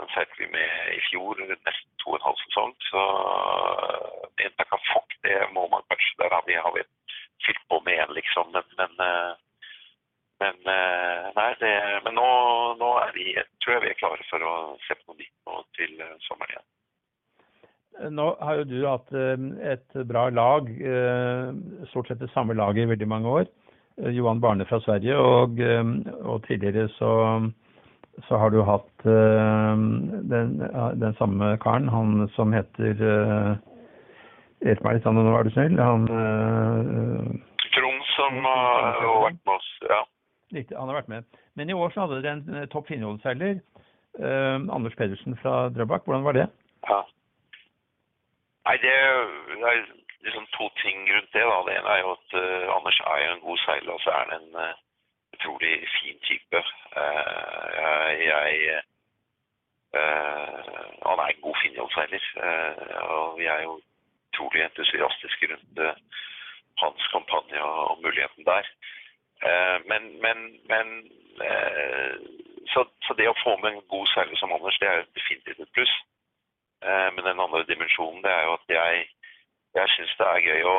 Den 0.00 0.10
seilte 0.14 0.38
vi 0.38 0.48
med 0.52 0.96
i 0.96 1.00
fjor, 1.10 1.38
nesten 1.50 1.92
to 2.02 2.12
og 2.12 2.18
en 2.18 2.26
halv 2.26 2.40
sesong. 2.46 2.74
Så 2.88 3.04
med 4.32 4.46
inntak 4.46 4.72
av 4.72 4.80
Takafok, 4.80 5.16
det 5.26 5.38
må 5.54 5.68
man 5.72 5.86
kanskje 5.90 6.18
Der 6.22 6.34
har 6.34 6.44
vi, 6.48 6.58
har 6.66 6.74
vi 6.76 6.84
fylt 7.46 7.62
på 7.68 7.80
med 7.84 7.96
igjen, 7.96 8.14
liksom. 8.18 8.52
Men, 8.56 8.68
men, 8.80 8.92
uh, 8.98 9.32
men 10.42 10.60
nei, 11.38 11.48
det, 11.60 11.72
men 12.06 12.16
nå, 12.18 12.28
nå 12.80 12.92
vi, 13.14 13.32
tror 13.62 13.76
jeg 13.76 13.84
vi 13.84 13.90
er 13.92 14.00
klare 14.00 14.28
for 14.30 14.42
å 14.46 14.54
se 14.86 14.96
på 14.98 15.12
noe 15.12 15.20
nytt 15.20 15.34
nå 15.46 15.64
til 15.78 16.04
sommeren 16.26 16.56
igjen. 16.56 16.68
Nå 18.16 18.26
har 18.40 18.56
jo 18.56 18.68
du 18.70 18.78
hatt 18.88 19.10
et 19.12 19.98
bra 20.08 20.28
lag, 20.32 20.70
stort 21.90 22.08
sett 22.08 22.22
det 22.22 22.30
samme 22.32 22.56
laget 22.56 22.86
i 22.86 22.92
veldig 22.94 23.08
mange 23.10 23.34
år. 23.40 23.50
Johan 24.16 24.40
Barne 24.40 24.64
fra 24.64 24.80
Sverige, 24.80 25.18
og, 25.20 25.60
og 26.24 26.46
tidligere 26.46 26.88
så, 26.96 27.12
så, 28.28 28.38
har 28.40 28.52
du 28.54 28.62
hatt 28.66 29.04
den, 29.04 30.58
den, 31.00 31.14
samme 31.18 31.56
karen, 31.62 31.88
han 31.92 32.28
som 32.36 32.54
heter 32.54 32.96
Hjelp 34.62 34.84
meg 34.86 34.94
litt, 34.94 35.06
nå 35.10 35.22
er 35.34 35.48
du 35.48 35.50
snill. 35.50 35.78
Han 35.82 36.04
Trond 37.72 38.04
som 38.12 38.44
har 38.46 39.00
vært 39.24 39.40
med 39.40 39.54
oss, 39.56 39.70
ja. 39.90 40.02
Riktig, 40.52 40.76
han 40.76 40.92
har 40.92 41.00
vært 41.00 41.10
med. 41.10 41.40
Men 41.58 41.72
i 41.72 41.74
år 41.74 41.90
så 41.90 42.04
hadde 42.04 42.20
dere 42.22 42.36
en 42.38 42.70
topp 42.70 42.86
finholdsseiler, 42.92 43.58
Anders 44.22 44.94
Pedersen 44.98 45.34
fra 45.42 45.66
Drøbak. 45.74 46.06
Hvordan 46.06 46.28
var 46.28 46.38
det? 46.38 46.46
Ja. 46.86 47.00
Nei, 48.68 48.76
det 48.84 48.92
er 48.94 49.82
liksom 50.24 50.46
to 50.56 50.68
ting 50.82 50.98
rundt 51.10 51.32
det. 51.34 51.44
da. 51.50 51.58
Det 51.66 51.74
ene 51.78 51.94
er 51.94 52.00
jo 52.02 52.14
at 52.16 52.34
uh, 52.38 52.76
Anders 52.76 52.98
er 53.12 53.18
jo 53.24 53.30
en 53.34 53.44
god 53.46 53.58
seiler, 53.64 53.92
og 53.94 54.00
så 54.04 54.10
er 54.10 54.20
han 54.22 54.34
en 54.38 54.50
uh, 54.66 54.80
utrolig 55.34 55.74
fin 55.98 56.18
type. 56.28 56.62
Uh, 56.96 58.08
jeg 58.30 58.82
Han 61.08 61.18
er 61.20 61.28
en 61.28 61.42
god 61.46 61.56
finjolseiler, 61.62 62.24
og 63.14 63.38
vi 63.38 63.44
er 63.44 63.60
jo 63.62 63.72
utrolig 64.32 64.62
entusiastiske 64.64 65.48
rundt 65.50 65.80
hans 66.82 67.08
kampanje 67.12 67.60
og, 67.62 67.98
muligheten 68.02 68.44
der. 68.44 68.64
men, 69.90 70.02
men, 70.24 70.38
men 70.72 70.86
så, 72.72 72.86
så, 73.04 73.14
det 73.18 73.28
å 73.28 73.40
få 73.44 73.56
med 73.60 73.70
en 73.72 73.84
god 73.94 74.06
seiler 74.14 74.36
som 74.40 74.54
Anders, 74.56 74.78
det 74.80 74.88
er 74.88 74.96
jo 74.96 75.10
definitivt 75.18 75.60
et 75.60 75.74
pluss. 75.76 75.94
Men 77.14 77.24
den 77.28 77.44
andre 77.44 77.66
dimensjonen 77.68 78.24
det 78.24 78.32
er 78.32 78.42
jo 78.48 78.56
at 78.56 78.74
jeg 78.78 79.04
jeg 79.74 79.88
syns 79.94 80.14
det 80.18 80.28
er 80.28 80.46
gøy 80.46 80.64
å, 80.68 80.78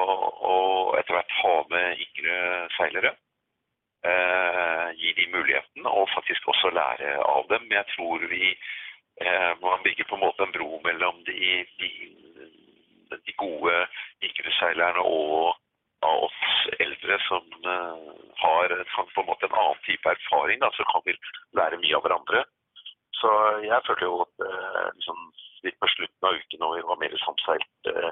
å, 0.50 0.56
etter 1.00 1.16
hvert 1.18 1.38
ha 1.42 1.54
med 1.72 2.02
yngre 2.06 2.36
seilere. 2.78 3.13
Eh, 4.12 4.88
gi 5.00 5.13
de 5.16 5.26
muligheten, 5.32 5.86
og 5.88 6.10
faktisk 6.12 6.48
også 6.52 6.70
lære 6.76 7.12
av 7.24 7.46
dem. 7.48 7.70
Jeg 7.72 7.86
tror 7.96 8.26
vi 8.28 8.50
eh, 9.24 9.52
man 9.62 9.84
bygger 9.84 10.06
på 10.10 10.16
en 10.16 10.26
måte 10.26 10.44
en 10.44 10.56
bro 10.56 10.82
mellom 10.84 11.22
de, 11.30 11.63
de, 11.80 11.92
de 13.16 13.36
gode 13.44 13.76
yngre 14.28 14.52
seilerne 14.60 15.06
og 15.08 15.56
av 16.04 16.26
oss 16.28 16.42
eldre 16.84 17.20
som 17.30 17.48
eh, 17.76 18.12
har 18.44 18.76
på 18.92 19.24
en 19.24 19.30
måte 19.30 19.48
en 19.48 19.56
annen 19.62 19.80
type 19.88 20.16
erfaring, 20.18 20.60
da, 20.60 20.72
så 20.76 20.84
kan 20.92 21.06
vi 21.08 21.16
lære 21.60 21.80
mye 21.80 21.96
av 21.96 22.04
hverandre. 22.04 22.44
Så 23.22 23.32
jeg 23.63 23.86
følte 23.88 24.10
jo 24.10 24.20
at 24.26 24.48
eh, 24.50 24.88
liksom, 24.98 25.22
litt 25.63 25.80
på 25.80 25.92
slutten 25.96 26.28
av 26.28 26.42
uken 26.42 26.66
når 26.66 26.76
vi 26.76 26.88
var 26.92 27.00
mer 27.06 27.16
samseilt 27.24 27.94
eh, 27.94 28.12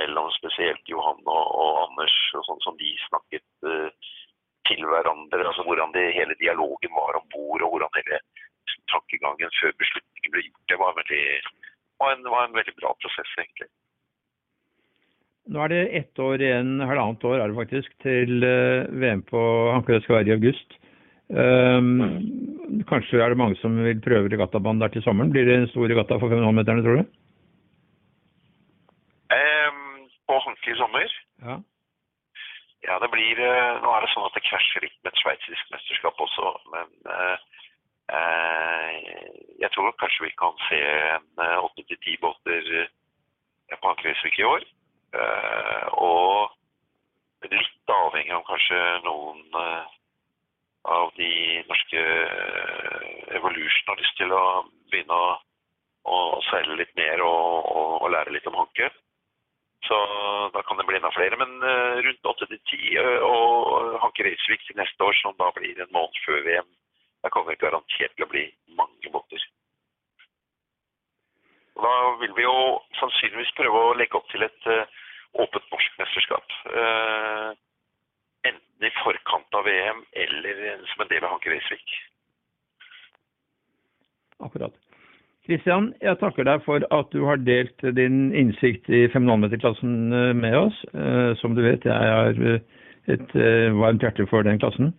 mellom 0.00 0.32
spesielt 0.40 0.88
Johan 0.88 1.20
og, 1.26 1.44
og 1.52 1.82
Anders, 1.84 2.16
og 2.38 2.48
sånn 2.48 2.64
som 2.64 2.80
de 2.80 2.90
snakket 3.08 3.46
uh, 3.66 3.88
til 4.68 4.84
hverandre. 4.90 5.46
altså 5.50 5.64
Hvordan 5.66 5.94
det, 5.96 6.06
hele 6.16 6.36
dialogen 6.42 6.94
var 7.00 7.18
om 7.20 7.26
bord, 7.34 7.64
og 7.64 7.74
hvordan 7.74 7.98
hele 7.98 8.20
tankegangen 8.92 9.52
før 9.60 9.74
beslutningen 9.82 10.32
ble 10.34 10.46
gjort. 10.46 10.64
Det 10.70 10.78
var, 10.80 10.96
veldig, 11.00 11.22
var, 12.00 12.14
en, 12.14 12.32
var 12.34 12.46
en 12.46 12.56
veldig 12.56 12.74
bra 12.80 12.94
prosess, 13.02 13.36
egentlig. 13.42 13.68
Nå 15.48 15.62
er 15.64 15.72
det 15.72 15.84
ett 15.96 16.20
år 16.20 16.42
igjen, 16.44 16.74
halvannet 16.84 17.24
år 17.24 17.40
er 17.40 17.48
det 17.48 17.56
faktisk, 17.56 17.94
til 18.04 18.44
uh, 18.44 18.84
VM 19.00 19.22
på 19.30 19.40
Hankerød 19.72 20.04
skal 20.04 20.18
være 20.18 20.28
i 20.28 20.36
august. 20.36 20.76
Um, 21.28 21.88
kanskje 22.88 23.20
er 23.20 23.32
det 23.32 23.40
mange 23.40 23.56
som 23.60 23.76
vil 23.84 24.00
prøve 24.04 24.28
regattabanen 24.32 24.80
der 24.84 24.92
til 24.92 25.04
sommeren. 25.04 25.32
Blir 25.32 25.48
det 25.48 25.56
en 25.56 25.70
stor 25.72 25.88
regatta 25.88 26.20
for 26.20 26.32
5,5-meterne, 26.32 26.84
tror 26.84 27.00
du? 27.00 27.08
i 30.68 30.76
sommer. 30.76 31.08
Ja. 31.42 31.56
Ja, 32.86 32.98
det 33.02 33.08
blir 33.12 33.40
eh, 33.42 33.78
Nå 33.82 33.92
er 33.94 34.04
det 34.04 34.10
sånn 34.12 34.26
at 34.28 34.36
det 34.36 34.44
krasjer 34.46 34.84
litt 34.86 34.98
med 35.02 35.12
et 35.12 35.22
sveitsisk 35.22 35.72
mesterskap 35.74 36.20
også, 36.22 36.52
men 36.74 36.92
eh, 37.14 37.64
eh, 38.14 38.92
jeg 39.62 39.70
tror 39.74 39.96
kanskje 40.00 40.28
vi 40.28 40.34
kan 40.38 40.54
se 40.68 40.80
åtte 41.64 41.84
til 41.88 41.98
ti 42.04 42.14
båter 42.22 42.70
på 43.74 43.90
Ankerøysvik 43.90 44.38
i 44.38 44.46
år. 44.46 44.62
og 45.98 46.54
litt 47.50 47.90
avhengig 47.92 48.32
av 48.34 48.44
kanskje 48.46 48.78
noen 49.04 49.42
av 50.84 51.10
de 51.16 51.30
norske 51.68 52.02
Evolution 53.38 53.90
har 53.90 54.00
lyst 54.00 54.16
til 54.20 54.32
å 54.32 54.44
begynne 54.92 55.18
å, 55.18 55.28
å 56.06 56.16
seile 56.50 56.78
litt 56.80 56.94
mer 56.96 57.22
og, 57.24 57.66
og, 57.72 57.92
og 58.02 58.12
lære 58.14 58.34
litt 58.36 58.46
om 58.50 58.58
håndkø. 58.62 58.88
Så 59.86 59.96
da 60.54 60.62
kan 60.62 60.76
det 60.76 60.86
bli 60.88 60.96
enda 60.96 61.10
flere. 61.14 61.36
Men 61.36 61.62
uh, 61.62 62.00
rundt 62.04 62.30
8 62.32 62.46
til 62.46 62.60
10 62.70 62.98
uh, 62.98 63.20
og 63.28 64.00
Hanke 64.02 64.26
Reisvik 64.26 64.64
til 64.66 64.78
neste 64.80 65.04
år, 65.04 65.14
som 65.20 65.36
da 65.38 65.50
blir 65.56 65.78
en 65.78 65.94
måned 65.94 66.18
før 66.24 66.42
VM. 66.48 66.72
Der 67.22 67.32
kommer 67.34 67.54
det 67.54 67.62
garantert 67.62 68.14
til 68.16 68.26
å 68.26 68.32
bli 68.32 68.44
mange 68.80 69.12
båter. 69.14 69.44
Da 71.78 71.94
vil 72.22 72.34
vi 72.34 72.42
jo 72.42 72.58
sannsynligvis 72.98 73.54
prøve 73.58 73.80
å 73.86 73.94
legge 73.98 74.18
opp 74.18 74.26
til 74.32 74.42
et 74.46 74.66
åpent 75.38 75.66
norsk 75.70 75.98
mesterskap. 76.00 76.54
Enten 78.50 78.86
i 78.86 78.90
forkant 78.98 79.58
av 79.58 79.66
VM 79.66 80.02
eller 80.24 80.82
som 80.90 81.04
en 81.04 81.10
del 81.10 81.26
av 81.26 81.36
Hanke 81.36 81.54
Reisvik. 81.54 81.94
Akkurat. 84.42 84.87
Kristian, 85.48 85.94
jeg 86.04 86.18
takker 86.20 86.44
deg 86.44 86.60
for 86.66 86.84
at 86.92 87.14
du 87.14 87.22
har 87.24 87.38
delt 87.40 87.84
din 87.96 88.34
innsikt 88.36 88.90
i 88.92 89.06
5,5-meterklassen 89.08 90.12
eh, 90.12 90.32
med 90.36 90.56
oss. 90.58 90.80
Eh, 90.92 91.30
som 91.40 91.54
du 91.56 91.62
vet, 91.64 91.86
jeg 91.88 91.94
har 92.12 92.36
eh, 92.36 92.60
et 93.08 93.32
varmt 93.72 94.04
hjerte 94.04 94.26
for 94.28 94.44
den 94.44 94.60
klassen. 94.60 94.92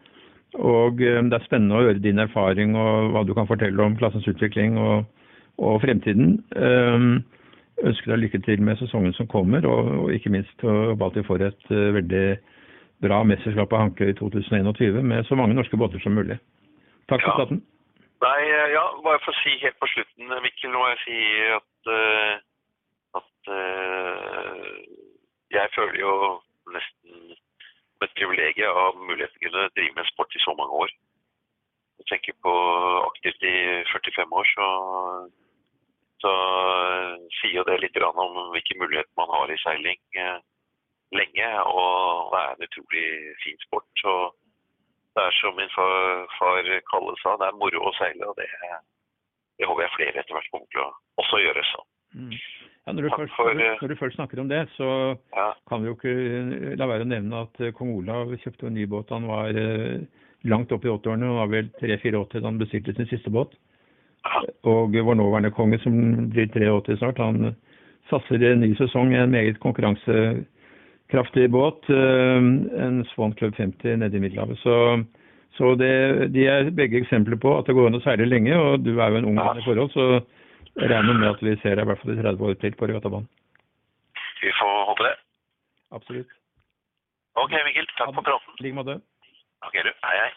Og 0.57 0.97
det 0.97 1.35
er 1.37 1.43
spennende 1.45 1.77
å 1.77 1.83
høre 1.85 2.01
din 2.01 2.17
erfaring 2.17 2.73
og 2.73 3.11
hva 3.13 3.21
du 3.21 3.35
kan 3.37 3.45
fortelle 3.45 3.83
om 3.85 3.93
klassens 3.99 4.25
utvikling 4.25 4.79
og, 4.81 5.03
og 5.61 5.77
fremtiden. 5.83 6.39
Jeg 6.49 7.85
ønsker 7.91 8.15
deg 8.15 8.23
lykke 8.23 8.41
til 8.47 8.65
med 8.65 8.81
sesongen 8.81 9.13
som 9.13 9.29
kommer, 9.29 9.61
og, 9.69 9.91
og 9.99 10.15
ikke 10.17 10.33
minst 10.33 10.65
håper 10.65 11.05
at 11.05 11.19
vi 11.21 11.27
får 11.27 11.45
et 11.51 11.69
veldig 11.69 12.25
bra 13.05 13.21
mesterskap 13.29 13.77
av 13.77 13.85
Hanke 13.85 14.09
i 14.09 14.17
2021 14.17 14.97
med 15.05 15.29
så 15.29 15.37
mange 15.37 15.53
norske 15.53 15.77
båter 15.77 16.01
som 16.01 16.17
mulig. 16.17 16.41
Takk 17.13 17.29
for. 17.29 17.45
Ja. 17.53 17.61
Nei, 18.19 18.43
eh, 18.51 18.69
ja, 18.73 18.83
bare 19.03 19.19
for 19.23 19.31
å 19.31 19.39
si 19.39 19.53
helt 19.61 19.77
på 19.79 19.87
slutten, 19.93 20.27
Mikkel, 20.27 20.41
Mikkel, 20.43 20.73
må 20.75 20.87
jeg 20.89 20.99
si 21.05 21.19
at, 21.55 21.91
uh, 21.95 22.33
at 23.19 23.51
jeg 25.55 25.71
føler 25.75 25.99
jo 26.01 26.15
nesten 26.75 27.29
som 27.31 28.05
et 28.05 28.15
privilegium 28.19 28.81
av 28.81 28.99
muligheten 28.99 29.39
til 29.39 29.55
å 29.55 29.69
drive 29.75 29.95
med 29.95 30.09
sport 30.11 30.35
i 30.35 30.43
så 30.43 30.55
mange 30.59 30.81
år. 30.83 30.91
Jeg 31.99 32.09
tenker 32.11 32.37
på 32.43 32.53
aktivt 33.07 33.47
i 33.47 33.55
45 33.93 34.35
år, 34.41 34.51
så, 34.51 34.67
så 36.23 36.33
sier 37.39 37.67
det 37.67 37.79
litt 37.85 37.99
om 38.03 38.39
hvilke 38.53 38.77
muligheter 38.83 39.15
man 39.19 39.31
har 39.35 39.51
i 39.51 39.59
seiling 39.63 39.99
lenge. 41.15 41.49
Og 41.71 42.35
det 42.35 42.43
er 42.43 42.53
en 42.53 42.67
utrolig 42.67 43.07
fin 43.43 43.59
sport. 43.65 44.05
Det 45.19 45.25
er 45.27 45.35
som 45.41 45.57
min 45.59 45.71
far, 45.75 46.25
far 46.37 46.71
Kalle 46.91 47.15
sa, 47.19 47.35
det 47.41 47.49
er 47.49 47.59
moro 47.59 47.83
å 47.89 47.95
seile. 47.99 48.31
Og 48.31 48.39
det, 48.39 48.47
det 49.59 49.67
håper 49.67 49.85
jeg 49.85 49.95
flere 49.97 50.21
etter 50.21 50.37
hvert 50.37 50.51
kommer 50.53 50.69
til 50.71 50.85
å 50.85 50.89
også 51.23 51.41
gjøre. 51.43 51.65
så. 51.73 51.83
Mm. 52.15 52.31
Ja, 52.87 52.93
når, 52.95 53.05
du 53.05 53.09
først, 53.13 53.33
for, 53.35 53.53
når, 53.53 53.91
du 53.91 53.95
først, 53.99 54.15
snakker 54.15 54.39
om 54.41 54.49
det, 54.49 54.63
så 54.77 54.87
ja. 55.35 55.49
kan 55.69 55.83
vi 55.83 55.91
jo 55.91 55.97
ikke 55.97 56.75
la 56.79 56.87
være 56.89 57.05
å 57.05 57.09
nevne 57.11 57.43
at 57.45 57.59
eh, 57.61 57.73
kong 57.75 57.91
Olav 57.99 58.31
kjøpte 58.41 58.69
en 58.69 58.77
ny 58.79 58.87
båt. 58.89 59.11
Han 59.13 59.27
var 59.29 59.59
eh, 59.59 59.99
langt 60.49 60.71
opp 60.73 60.87
i 60.87 60.93
åtteårene, 60.93 61.27
han 61.27 61.41
var 61.43 61.51
vel 61.51 61.67
3-84 61.81 62.39
da 62.39 62.47
han 62.47 62.61
bestilte 62.61 62.95
sin 62.97 63.09
siste 63.11 63.33
båt. 63.33 63.53
Ja. 64.25 64.41
Og 64.71 64.95
vår 64.95 65.19
nåværende 65.19 65.51
konge, 65.53 65.77
som 65.83 65.99
blir 66.31 66.49
83 66.55 66.97
snart, 67.01 67.21
han 67.21 67.53
satser 68.09 68.47
en 68.47 68.63
ny 68.63 68.71
sesong 68.79 69.13
i 69.13 69.19
en 69.19 69.35
meget 69.35 69.59
konkurranse 69.61 70.15
kraftig 71.11 71.49
båt. 71.51 71.89
Eh, 71.89 72.37
en 72.85 73.05
Swan 73.13 73.33
Club 73.33 73.55
50 73.55 73.97
nede 73.97 74.17
i 74.17 74.19
Middelhavet. 74.19 74.59
Så, 74.59 74.75
så 75.57 75.75
det, 75.75 75.93
de 76.35 76.45
er 76.47 76.71
begge 76.75 77.01
eksempler 77.01 77.39
på 77.41 77.55
at 77.57 77.69
det 77.69 77.75
går 77.77 77.89
an 77.89 77.99
å 77.99 78.03
seile 78.05 78.29
lenge. 78.29 78.55
Og 78.55 78.83
du 78.85 78.95
er 78.97 79.09
jo 79.09 79.21
en 79.21 79.29
ung 79.31 79.39
mann 79.39 79.59
i 79.59 79.65
forhold, 79.65 79.93
så 79.95 80.21
jeg 80.79 80.91
regner 80.91 81.17
med 81.17 81.31
at 81.33 81.43
vi 81.43 81.55
ser 81.63 81.75
deg 81.75 81.85
i 81.85 81.91
hvert 81.91 82.03
fall 82.03 82.15
i 82.15 82.21
30 82.21 82.49
år 82.49 82.59
til 82.61 82.77
på 82.77 82.89
regattabanen. 82.91 83.29
Vi 84.39 84.51
får 84.55 84.75
håpe 84.91 85.07
det. 85.07 85.15
Absolutt. 85.97 86.35
Ok, 87.39 87.55
Mikkel. 87.65 87.87
Takk 87.97 88.13
for 88.13 88.25
praten. 88.25 88.55
I 88.59 88.67
like 88.67 88.77
måte. 88.77 88.99
Ok, 89.67 89.75
du. 89.83 89.91
Hei, 90.05 90.15
hei. 90.23 90.31